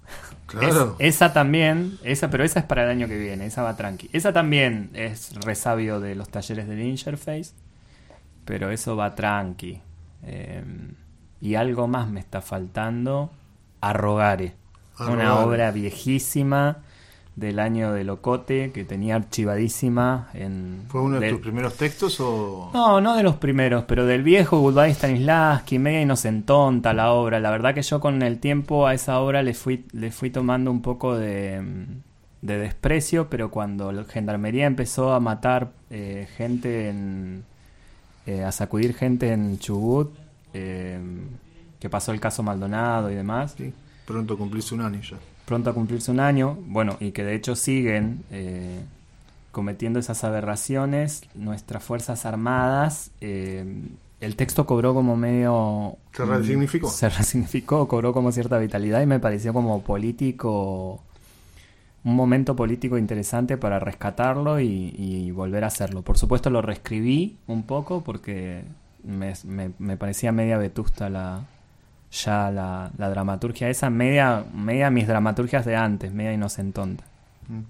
Claro. 0.47 0.97
Es, 0.99 1.15
esa 1.17 1.33
también, 1.33 1.99
esa, 2.03 2.29
pero 2.29 2.45
esa 2.45 2.61
es 2.61 2.67
para 2.67 2.85
el 2.85 2.91
año 2.91 3.07
que 3.07 3.17
viene, 3.17 3.47
esa 3.47 3.63
va 3.63 3.77
tranqui. 3.77 4.11
Esa 4.13 4.33
también 4.33 4.91
es 4.95 5.33
resabio 5.45 6.01
de 6.01 6.15
los 6.15 6.29
talleres 6.29 6.67
del 6.67 6.81
Interface, 6.83 7.53
pero 8.45 8.71
eso 8.71 8.97
va 8.97 9.15
tranqui. 9.15 9.81
Eh, 10.23 10.63
y 11.41 11.55
algo 11.55 11.89
más 11.89 12.09
me 12.09 12.21
está 12.21 12.41
faltando, 12.43 13.31
Arrogare, 13.81 14.55
Arrogare. 14.97 15.15
una 15.23 15.37
obra 15.41 15.71
viejísima 15.71 16.79
del 17.37 17.59
año 17.59 17.93
de 17.93 18.05
Locote 18.05 18.71
que 18.73 18.85
tenía 18.85 19.15
archivadísima 19.17 20.29
en... 20.35 20.83
¿Fue 20.89 21.01
uno 21.01 21.15
de 21.19 21.27
del- 21.27 21.37
tus 21.37 21.41
primeros 21.43 21.75
textos 21.79 22.21
o...? 22.21 22.71
No, 22.75 23.01
no 23.01 23.17
de 23.17 23.23
los 23.23 23.37
primeros, 23.37 23.85
pero 23.85 24.05
del 24.05 24.23
viejo 24.23 24.59
Goodbye 24.61 24.93
Stanislavski, 24.93 25.79
media 25.79 26.03
inocentonta 26.03 26.93
la 26.93 27.13
obra. 27.13 27.41
La 27.41 27.51
verdad 27.51 27.73
que 27.73 27.81
yo 27.83 28.01
con 28.01 28.21
el 28.21 28.39
tiempo 28.41 28.87
a 28.87 28.93
esa 28.93 29.21
obra 29.21 29.43
le 29.43 29.55
fui, 29.55 29.87
le 29.93 30.11
fui 30.11 30.29
tomando 30.29 30.71
un 30.71 30.83
poco 30.83 31.17
de, 31.17 31.63
de 32.43 32.59
desprecio, 32.59 33.31
pero 33.31 33.51
cuando 33.51 33.91
la 33.93 34.05
gendarmería 34.05 34.67
empezó 34.67 35.15
a 35.15 35.21
matar 35.21 35.71
eh, 35.89 36.29
gente 36.37 36.91
en... 36.91 37.45
eh, 38.27 38.45
a 38.45 38.53
sacudir 38.53 38.95
gente 38.95 39.33
en 39.33 39.59
Chubut, 39.59 40.11
eh, 40.55 40.99
que 41.79 41.89
pasó 41.91 42.13
el 42.13 42.21
caso 42.21 42.43
Maldonado 42.43 43.11
y 43.11 43.15
demás, 43.15 43.55
Sí, 43.57 43.73
pronto 44.07 44.37
cumplís 44.37 44.71
un 44.73 44.83
año 44.83 45.01
ya. 45.01 45.17
pronto 45.47 45.71
a 45.71 45.75
cumplirse 45.75 46.11
un 46.11 46.21
año, 46.21 46.59
bueno, 46.67 46.97
y 47.01 47.13
que 47.13 47.25
de 47.25 47.35
hecho 47.35 47.57
siguen 47.57 48.25
eh, 48.31 48.81
cometiendo 49.53 49.99
esas 49.99 50.23
aberraciones, 50.25 51.23
nuestras 51.35 51.83
Fuerzas 51.83 52.25
Armadas, 52.27 53.11
eh, 53.21 53.65
el 54.21 54.37
texto 54.37 54.67
cobró 54.67 54.93
como 54.95 55.17
medio... 55.17 55.97
¿Se 56.13 56.25
resignificó? 56.27 56.89
Se 56.91 57.09
resignificó, 57.09 57.89
cobró 57.89 58.13
como 58.13 58.31
cierta 58.33 58.59
vitalidad 58.59 59.01
y 59.01 59.07
me 59.07 59.19
pareció 59.19 59.53
como 59.55 59.83
político, 59.83 61.03
un 62.05 62.17
momento 62.17 62.57
político 62.57 62.97
interesante 62.99 63.57
para 63.57 63.79
rescatarlo 63.79 64.61
y, 64.61 65.31
volver 65.33 65.65
a 65.65 65.69
hacerlo. 65.69 66.03
Por 66.03 66.19
supuesto 66.19 66.51
lo 66.51 66.63
reescribí 66.63 67.39
un 67.47 67.63
poco 67.65 68.03
porque 68.03 68.65
me, 69.05 69.35
me- 69.79 69.97
parecía 69.97 70.33
media 70.33 70.59
vetusta 70.59 71.09
la, 71.09 71.45
ya 72.11 72.51
la, 72.51 72.91
la 72.99 73.11
dramaturgia 73.11 73.69
esa, 73.71 73.91
media, 73.91 74.45
media 74.55 74.91
mis 74.91 75.07
dramaturgias 75.07 75.65
de 75.65 75.77
antes, 75.77 76.13
media 76.13 76.33
inocentonta. 76.33 77.05
Mm. 77.49 77.61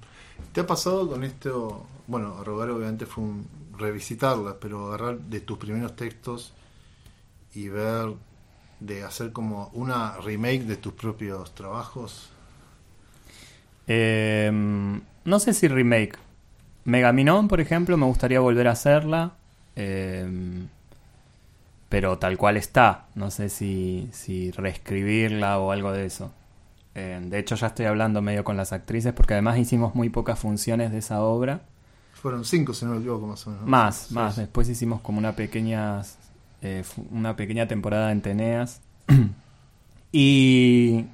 ¿Te 0.52 0.60
ha 0.60 0.66
pasado 0.66 1.08
con 1.08 1.22
esto? 1.24 1.86
Bueno, 2.06 2.36
Arrogar 2.38 2.70
obviamente 2.70 3.06
fue 3.06 3.24
un 3.24 3.46
revisitarla, 3.78 4.56
pero 4.60 4.88
agarrar 4.88 5.18
de 5.18 5.40
tus 5.40 5.58
primeros 5.58 5.96
textos 5.96 6.52
y 7.54 7.68
ver 7.68 8.14
de 8.80 9.04
hacer 9.04 9.32
como 9.32 9.70
una 9.74 10.16
remake 10.18 10.64
de 10.64 10.76
tus 10.76 10.94
propios 10.94 11.54
trabajos. 11.54 12.29
Eh, 13.92 14.50
no 15.24 15.38
sé 15.40 15.52
si 15.52 15.66
remake. 15.66 16.16
Megaminon, 16.84 17.48
por 17.48 17.60
ejemplo, 17.60 17.96
me 17.96 18.06
gustaría 18.06 18.38
volver 18.40 18.68
a 18.68 18.72
hacerla. 18.72 19.32
eh, 19.76 20.28
pero 21.88 22.18
tal 22.18 22.38
cual 22.38 22.56
está. 22.56 23.06
No 23.16 23.32
sé 23.32 23.48
si, 23.48 24.08
si 24.12 24.52
reescribirla 24.52 25.58
o 25.58 25.72
algo 25.72 25.90
de 25.90 26.06
eso. 26.06 26.32
Eh, 26.94 27.20
de 27.20 27.38
hecho, 27.40 27.56
ya 27.56 27.66
estoy 27.66 27.86
hablando 27.86 28.22
medio 28.22 28.44
con 28.44 28.56
las 28.56 28.72
actrices 28.72 29.12
porque 29.12 29.34
además 29.34 29.58
hicimos 29.58 29.96
muy 29.96 30.08
pocas 30.08 30.38
funciones 30.38 30.92
de 30.92 30.98
esa 30.98 31.20
obra. 31.22 31.62
Fueron 32.12 32.44
cinco, 32.44 32.74
si 32.74 32.84
no 32.84 32.92
me 32.92 32.98
equivoco, 32.98 33.26
más 33.26 33.44
o 33.46 33.50
menos. 33.50 33.64
¿no? 33.64 33.70
Más, 33.70 33.96
Sí, 34.08 34.14
más. 34.14 34.34
sí. 34.36 34.42
Después 34.42 34.68
hicimos 34.68 35.00
como 35.00 35.18
una 35.18 35.34
pequeña, 35.34 36.02
eh, 36.62 36.84
una 37.10 37.34
pequeña 37.34 37.66
temporada 37.66 38.12
en 38.12 38.20
Teneas. 38.20 38.80
y 40.12 41.06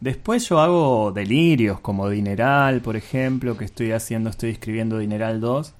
después 0.00 0.48
yo 0.48 0.60
hago 0.60 1.12
delirios 1.12 1.80
como 1.80 2.08
Dineral, 2.08 2.80
por 2.80 2.96
ejemplo, 2.96 3.56
que 3.56 3.64
estoy 3.64 3.92
haciendo, 3.92 4.30
estoy 4.30 4.50
escribiendo 4.50 4.98
Dineral 4.98 5.40
2. 5.40 5.74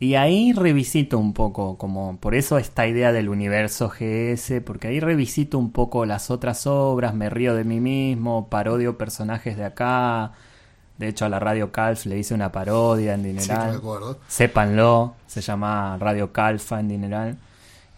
Y 0.00 0.16
ahí 0.16 0.52
revisito 0.52 1.18
un 1.18 1.32
poco, 1.32 1.78
como 1.78 2.18
por 2.18 2.34
eso 2.34 2.58
esta 2.58 2.86
idea 2.86 3.12
del 3.12 3.28
universo 3.28 3.88
GS, 3.88 4.60
porque 4.60 4.88
ahí 4.88 5.00
revisito 5.00 5.56
un 5.56 5.70
poco 5.70 6.04
las 6.04 6.30
otras 6.30 6.66
obras, 6.66 7.14
me 7.14 7.30
río 7.30 7.54
de 7.54 7.64
mí 7.64 7.80
mismo, 7.80 8.48
parodio 8.48 8.98
personajes 8.98 9.56
de 9.56 9.64
acá. 9.64 10.32
De 10.98 11.08
hecho, 11.08 11.24
a 11.24 11.28
la 11.28 11.40
Radio 11.40 11.72
Calf 11.72 12.06
le 12.06 12.18
hice 12.18 12.34
una 12.34 12.52
parodia 12.52 13.14
en 13.14 13.22
Dineral. 13.22 13.76
acuerdo. 13.76 14.18
Sépanlo, 14.28 15.14
se 15.26 15.40
llama 15.40 15.96
Radio 15.98 16.32
Calfa 16.32 16.80
en 16.80 16.88
Dineral. 16.88 17.38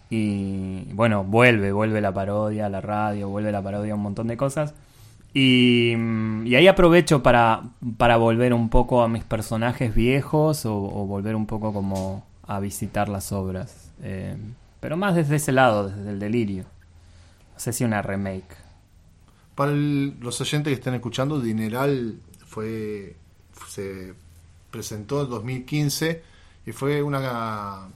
Y 0.09 0.85
bueno, 0.93 1.23
vuelve, 1.23 1.71
vuelve 1.71 1.99
la 1.99 2.13
parodia 2.13 2.67
a 2.67 2.69
la 2.69 2.81
radio, 2.81 3.27
vuelve 3.27 3.51
la 3.51 3.61
parodia 3.61 3.93
a 3.93 3.95
un 3.95 4.03
montón 4.03 4.27
de 4.27 4.37
cosas. 4.37 4.73
Y, 5.39 5.93
ahí 6.55 6.67
aprovecho 6.67 7.21
para, 7.21 7.61
para 7.99 8.17
volver 8.17 8.55
un 8.55 8.69
poco 8.69 9.03
a 9.03 9.07
mis 9.07 9.23
personajes 9.23 9.93
viejos 9.93 10.65
o, 10.65 10.73
volver 11.05 11.35
un 11.35 11.45
poco 11.45 11.71
como 11.73 12.25
a 12.47 12.59
visitar 12.59 13.07
las 13.07 13.31
obras. 13.31 13.91
Eh, 14.01 14.35
pero 14.79 14.97
más 14.97 15.13
desde 15.13 15.35
ese 15.35 15.51
lado, 15.51 15.89
desde 15.89 16.09
el 16.09 16.19
delirio. 16.19 16.63
No 17.53 17.59
sé 17.59 17.71
si 17.71 17.83
una 17.83 18.01
remake. 18.01 18.57
Para 19.53 19.73
los 19.73 20.41
oyentes 20.41 20.71
que 20.71 20.79
están 20.79 20.95
escuchando, 20.95 21.39
Dineral 21.39 22.19
fue 22.47 23.15
se 23.67 24.15
presentó 24.71 25.21
en 25.21 25.29
2015 25.29 26.23
y 26.65 26.71
fue 26.71 27.03
una 27.03 27.89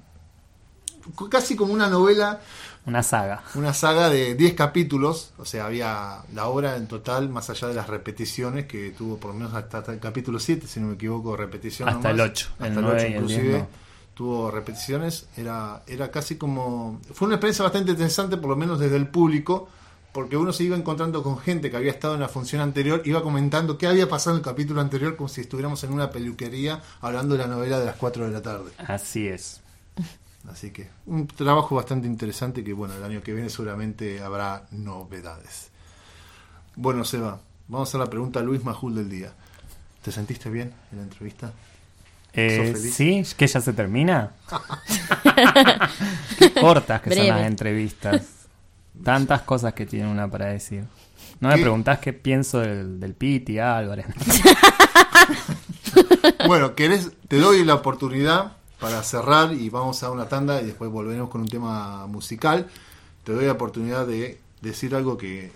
casi 1.32 1.56
como 1.56 1.73
una 1.73 1.89
novela 1.89 2.39
una 2.86 3.04
saga. 3.04 3.44
Una 3.56 3.74
saga 3.74 4.10
de 4.10 4.34
10 4.34 4.54
capítulos, 4.56 5.34
o 5.38 5.46
sea, 5.46 5.65
había 5.65 6.20
la 6.34 6.48
obra 6.48 6.78
en 6.78 6.88
total, 6.88 7.30
más 7.30 7.50
allá 7.50 7.67
de 7.67 7.76
las 7.76 7.88
repeticiones, 7.88 8.65
que 8.65 8.89
tuvo 8.91 9.17
por 9.17 9.32
lo 9.32 9.38
menos 9.38 9.54
hasta, 9.54 9.91
el 9.91 10.00
capítulo 10.00 10.39
7, 10.39 10.65
si 10.67 10.80
no 10.80 10.88
me 10.88 10.96
equivoco, 10.96 11.38
repetición. 11.38 11.88
Hasta 11.88 12.10
el 12.10 12.20
8. 12.20 12.50
Hasta 12.60 12.80
el, 12.80 12.86
8 12.86 13.08
inclusive. 13.08 13.65
Tuvo 14.15 14.52
repeticiones, 14.52 15.28
era, 15.38 15.84
era 15.88 16.12
casi 16.12 16.36
como... 16.36 17.00
Fue 17.13 17.28
una 17.28 17.36
experiencia 17.36 17.63
bastante 17.63 17.91
interesante, 17.91 18.38
por 18.38 18.50
lo 18.50 18.56
menos 18.56 18.80
desde 18.80 18.98
el 18.98 19.08
público, 19.08 19.70
porque 20.12 20.36
uno 20.36 20.52
se 20.52 20.63
iba 20.63 20.76
encontrando 20.76 21.24
con 21.24 21.39
gente 21.39 21.72
que 21.72 21.78
había 21.78 21.91
estado 21.91 22.15
en 22.15 22.20
la 22.20 22.28
función 22.28 22.62
anterior, 22.62 23.02
iba 23.06 23.24
comentando 23.24 23.78
qué 23.78 23.88
había 23.88 24.10
pasado 24.10 24.36
en 24.36 24.39
el 24.39 24.46
capítulo 24.46 24.82
anterior, 24.82 25.15
como 25.15 25.30
si 25.30 25.41
estuviéramos 25.41 25.84
en 25.84 25.94
una 25.94 26.10
peluquería 26.10 26.82
hablando 27.00 27.36
de 27.36 27.41
la 27.41 27.48
novela 27.48 27.80
de 27.80 27.86
las 27.86 27.96
4 27.96 28.26
de 28.26 28.32
la 28.32 28.41
tarde. 28.41 28.72
Así 28.78 29.28
es. 29.28 29.62
Así 30.49 30.71
que 30.71 30.89
un 31.06 31.27
trabajo 31.27 31.75
bastante 31.75 32.08
interesante 32.08 32.63
que 32.63 32.73
bueno, 32.73 32.95
el 32.95 33.04
año 33.04 33.21
que 33.21 33.34
viene 33.34 33.49
seguramente 33.49 34.21
habrá 34.21 34.65
novedades. 34.71 35.69
Bueno, 36.75 37.06
Seba, 37.06 37.39
vamos 37.67 37.93
a 37.93 37.97
la 37.97 38.08
pregunta 38.08 38.39
a 38.39 38.43
Luis 38.43 38.63
Majul 38.63 38.95
del 38.95 39.10
día. 39.10 39.34
¿Te 40.01 40.12
sentiste 40.12 40.49
bien 40.49 40.73
en 40.91 40.97
la 40.97 41.04
entrevista? 41.04 41.54
Eh, 42.34 42.75
sí, 42.75 43.23
que 43.38 43.45
ya 43.45 43.62
se 43.62 43.73
termina. 43.73 44.32
Qué 46.39 46.54
cortas 46.54 47.01
que 47.01 47.15
son 47.15 47.27
las 47.27 47.45
entrevistas. 47.45 48.21
Tantas 49.04 49.41
cosas 49.41 49.73
que 49.73 49.86
tiene 49.86 50.10
una 50.10 50.30
para 50.30 50.47
decir. 50.47 50.86
No 51.39 51.49
me 51.49 51.58
preguntás 51.58 51.97
qué 51.99 52.13
pienso 52.13 52.60
del, 52.60 52.99
del 52.99 53.15
Piti 53.15 53.58
Álvarez. 53.58 54.06
bueno, 56.47 56.75
¿querés? 56.75 57.12
Te 57.27 57.38
doy 57.38 57.63
la 57.63 57.75
oportunidad 57.75 58.54
para 58.82 59.04
cerrar 59.04 59.54
y 59.54 59.70
vamos 59.70 60.02
a 60.02 60.10
una 60.10 60.28
tanda 60.28 60.60
y 60.60 60.65
después 60.65 60.89
volveremos 60.89 61.30
con 61.30 61.41
un 61.41 61.48
tema 61.48 62.08
musical. 62.08 62.67
Te 63.24 63.32
doy 63.32 63.46
la 63.46 63.52
oportunidad 63.52 64.08
de 64.08 64.39
decir 64.60 64.96
algo 64.96 65.17
que, 65.17 65.52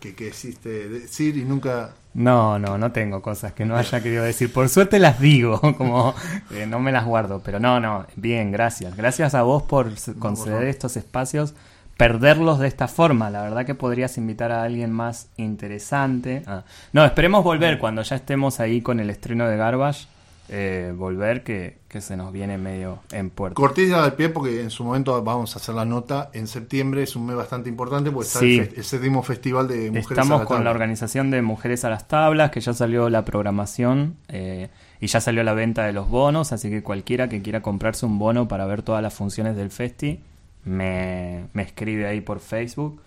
que, 0.00 0.26
existe 0.26 0.88
decir 0.88 1.36
y 1.36 1.44
nunca... 1.44 1.94
No, 2.14 2.58
no, 2.58 2.76
no 2.76 2.90
tengo 2.90 3.22
cosas 3.22 3.52
que 3.52 3.64
no 3.64 3.76
haya 3.76 4.02
querido 4.02 4.24
decir. 4.24 4.52
Por 4.52 4.68
suerte 4.68 4.98
las 4.98 5.20
digo, 5.20 5.60
como 5.78 6.14
eh, 6.50 6.66
no 6.66 6.80
me 6.80 6.90
las 6.90 7.06
guardo. 7.06 7.40
Pero 7.44 7.60
no, 7.60 7.78
no, 7.78 8.06
bien, 8.16 8.50
gracias. 8.50 8.96
Gracias 8.96 9.34
a 9.36 9.42
vos 9.42 9.62
por 9.62 9.92
conceder 10.18 10.64
estos 10.64 10.96
espacios, 10.96 11.54
perderlos 11.96 12.58
de 12.58 12.66
esta 12.66 12.88
forma. 12.88 13.30
La 13.30 13.42
verdad 13.42 13.64
que 13.64 13.76
podrías 13.76 14.18
invitar 14.18 14.50
a 14.50 14.64
alguien 14.64 14.90
más 14.90 15.28
interesante. 15.36 16.42
Ah. 16.48 16.64
No, 16.92 17.04
esperemos 17.04 17.44
volver 17.44 17.78
cuando 17.78 18.02
ya 18.02 18.16
estemos 18.16 18.58
ahí 18.58 18.82
con 18.82 18.98
el 18.98 19.10
estreno 19.10 19.46
de 19.46 19.56
Garbage 19.56 20.08
eh, 20.48 20.92
volver 20.96 21.44
que, 21.44 21.80
se 22.00 22.16
nos 22.16 22.32
viene 22.32 22.58
medio 22.58 23.00
en 23.12 23.30
puerto. 23.30 23.54
Cortilla 23.54 24.02
del 24.02 24.14
pie 24.14 24.28
porque 24.30 24.62
en 24.62 24.70
su 24.70 24.82
momento 24.82 25.22
vamos 25.22 25.54
a 25.54 25.58
hacer 25.58 25.74
la 25.74 25.84
nota. 25.84 26.30
En 26.32 26.46
septiembre 26.46 27.02
es 27.02 27.16
un 27.16 27.26
mes 27.26 27.36
bastante 27.36 27.68
importante 27.68 28.10
porque 28.10 28.28
está 28.28 28.40
el, 28.40 28.84
séptimo 28.84 29.22
festival 29.22 29.68
de 29.68 29.90
Mujeres 29.90 30.10
Estamos 30.10 30.46
con 30.46 30.64
la 30.64 30.70
organización 30.70 31.30
de 31.30 31.42
Mujeres 31.42 31.84
a 31.84 31.90
las 31.90 32.08
Tablas, 32.08 32.50
que 32.50 32.60
ya 32.60 32.72
salió 32.72 33.08
la 33.08 33.24
programación 33.24 34.16
eh, 34.28 34.68
y 35.00 35.06
ya 35.06 35.20
salió 35.20 35.44
la 35.44 35.52
venta 35.52 35.84
de 35.84 35.92
los 35.92 36.08
bonos, 36.08 36.52
así 36.52 36.70
que 36.70 36.82
cualquiera 36.82 37.28
que 37.28 37.42
quiera 37.42 37.60
comprarse 37.60 38.06
un 38.06 38.18
bono 38.18 38.48
para 38.48 38.66
ver 38.66 38.82
todas 38.82 39.02
las 39.02 39.14
funciones 39.14 39.54
del 39.54 39.70
festi, 39.70 40.20
me, 40.64 41.46
me 41.52 41.62
escribe 41.62 42.06
ahí 42.06 42.20
por 42.20 42.40
Facebook 42.40 43.00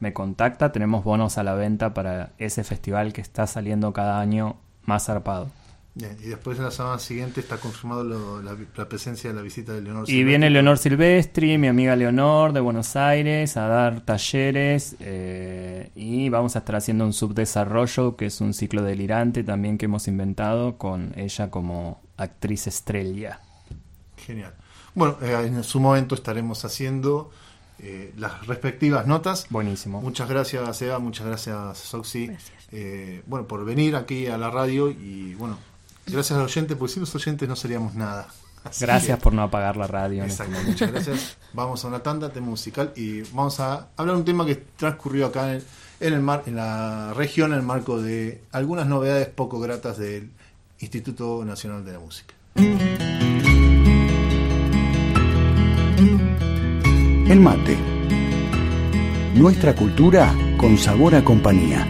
me 0.00 0.12
contacta, 0.12 0.72
tenemos 0.72 1.04
bonos 1.04 1.38
a 1.38 1.44
la 1.44 1.54
venta 1.54 1.94
para 1.94 2.32
ese 2.38 2.64
festival 2.64 3.12
que 3.12 3.20
está 3.20 3.46
saliendo 3.46 3.92
cada 3.92 4.18
año 4.18 4.56
más 4.84 5.06
zarpado 5.06 5.48
y 5.94 6.28
después 6.28 6.56
en 6.56 6.64
la 6.64 6.70
semana 6.70 6.98
siguiente 6.98 7.40
está 7.40 7.58
confirmado 7.58 8.40
la, 8.40 8.56
presencia 8.86 9.28
de 9.28 9.36
la 9.36 9.42
visita 9.42 9.74
de 9.74 9.82
Leonor 9.82 10.06
Silvestri. 10.06 10.20
Y 10.20 10.24
viene 10.24 10.48
Leonor 10.48 10.78
Silvestri, 10.78 11.58
mi 11.58 11.68
amiga 11.68 11.94
Leonor 11.96 12.54
de 12.54 12.60
Buenos 12.60 12.96
Aires, 12.96 13.58
a 13.58 13.66
dar 13.66 14.00
talleres 14.00 14.96
eh, 15.00 15.90
y 15.94 16.30
vamos 16.30 16.56
a 16.56 16.60
estar 16.60 16.76
haciendo 16.76 17.04
un 17.04 17.12
subdesarrollo 17.12 18.16
que 18.16 18.26
es 18.26 18.40
un 18.40 18.54
ciclo 18.54 18.82
delirante 18.82 19.44
también 19.44 19.76
que 19.76 19.84
hemos 19.84 20.08
inventado 20.08 20.78
con 20.78 21.12
ella 21.14 21.50
como 21.50 22.00
actriz 22.16 22.66
estrella. 22.66 23.40
Genial. 24.16 24.54
Bueno, 24.94 25.18
eh, 25.20 25.44
en 25.46 25.62
su 25.62 25.78
momento 25.78 26.14
estaremos 26.14 26.64
haciendo 26.64 27.30
eh, 27.80 28.14
las 28.16 28.46
respectivas 28.46 29.06
notas. 29.06 29.46
Buenísimo. 29.50 30.00
Muchas 30.00 30.26
gracias, 30.26 30.80
Eva, 30.80 30.98
muchas 31.00 31.26
gracias, 31.26 31.76
Soxy. 31.76 32.30
bueno, 33.26 33.46
por 33.46 33.66
venir 33.66 33.94
aquí 33.94 34.26
a 34.28 34.38
la 34.38 34.48
radio 34.48 34.90
y 34.90 35.34
bueno, 35.34 35.58
Gracias 36.06 36.38
al 36.38 36.44
oyente, 36.44 36.76
porque 36.76 36.94
sin 36.94 37.00
los 37.00 37.14
oyentes 37.14 37.48
no 37.48 37.56
seríamos 37.56 37.94
nada. 37.94 38.28
gracias 38.80 39.18
por 39.18 39.32
no 39.32 39.42
apagar 39.42 39.76
la 39.76 39.86
radio. 39.86 40.24
Este 40.24 40.44
Exacto, 40.44 40.68
muchas 40.68 40.92
gracias. 40.92 41.36
Vamos 41.52 41.84
a 41.84 41.88
una 41.88 42.00
tanda, 42.00 42.32
tema 42.32 42.46
musical 42.46 42.92
y 42.96 43.22
vamos 43.32 43.60
a 43.60 43.88
hablar 43.96 44.14
de 44.16 44.20
un 44.20 44.24
tema 44.24 44.46
que 44.46 44.54
transcurrió 44.54 45.26
acá 45.26 45.52
en, 45.52 45.62
el 46.00 46.20
mar, 46.20 46.44
en 46.46 46.56
la 46.56 47.12
región 47.14 47.52
en 47.52 47.58
el 47.58 47.62
marco 47.62 48.00
de 48.00 48.42
algunas 48.52 48.86
novedades 48.86 49.28
poco 49.28 49.60
gratas 49.60 49.98
del 49.98 50.30
Instituto 50.80 51.44
Nacional 51.44 51.84
de 51.84 51.92
la 51.92 51.98
Música. 51.98 52.34
El 57.32 57.40
mate. 57.40 57.78
Nuestra 59.34 59.74
cultura 59.74 60.34
con 60.58 60.76
sabor 60.76 61.14
a 61.14 61.24
compañía. 61.24 61.88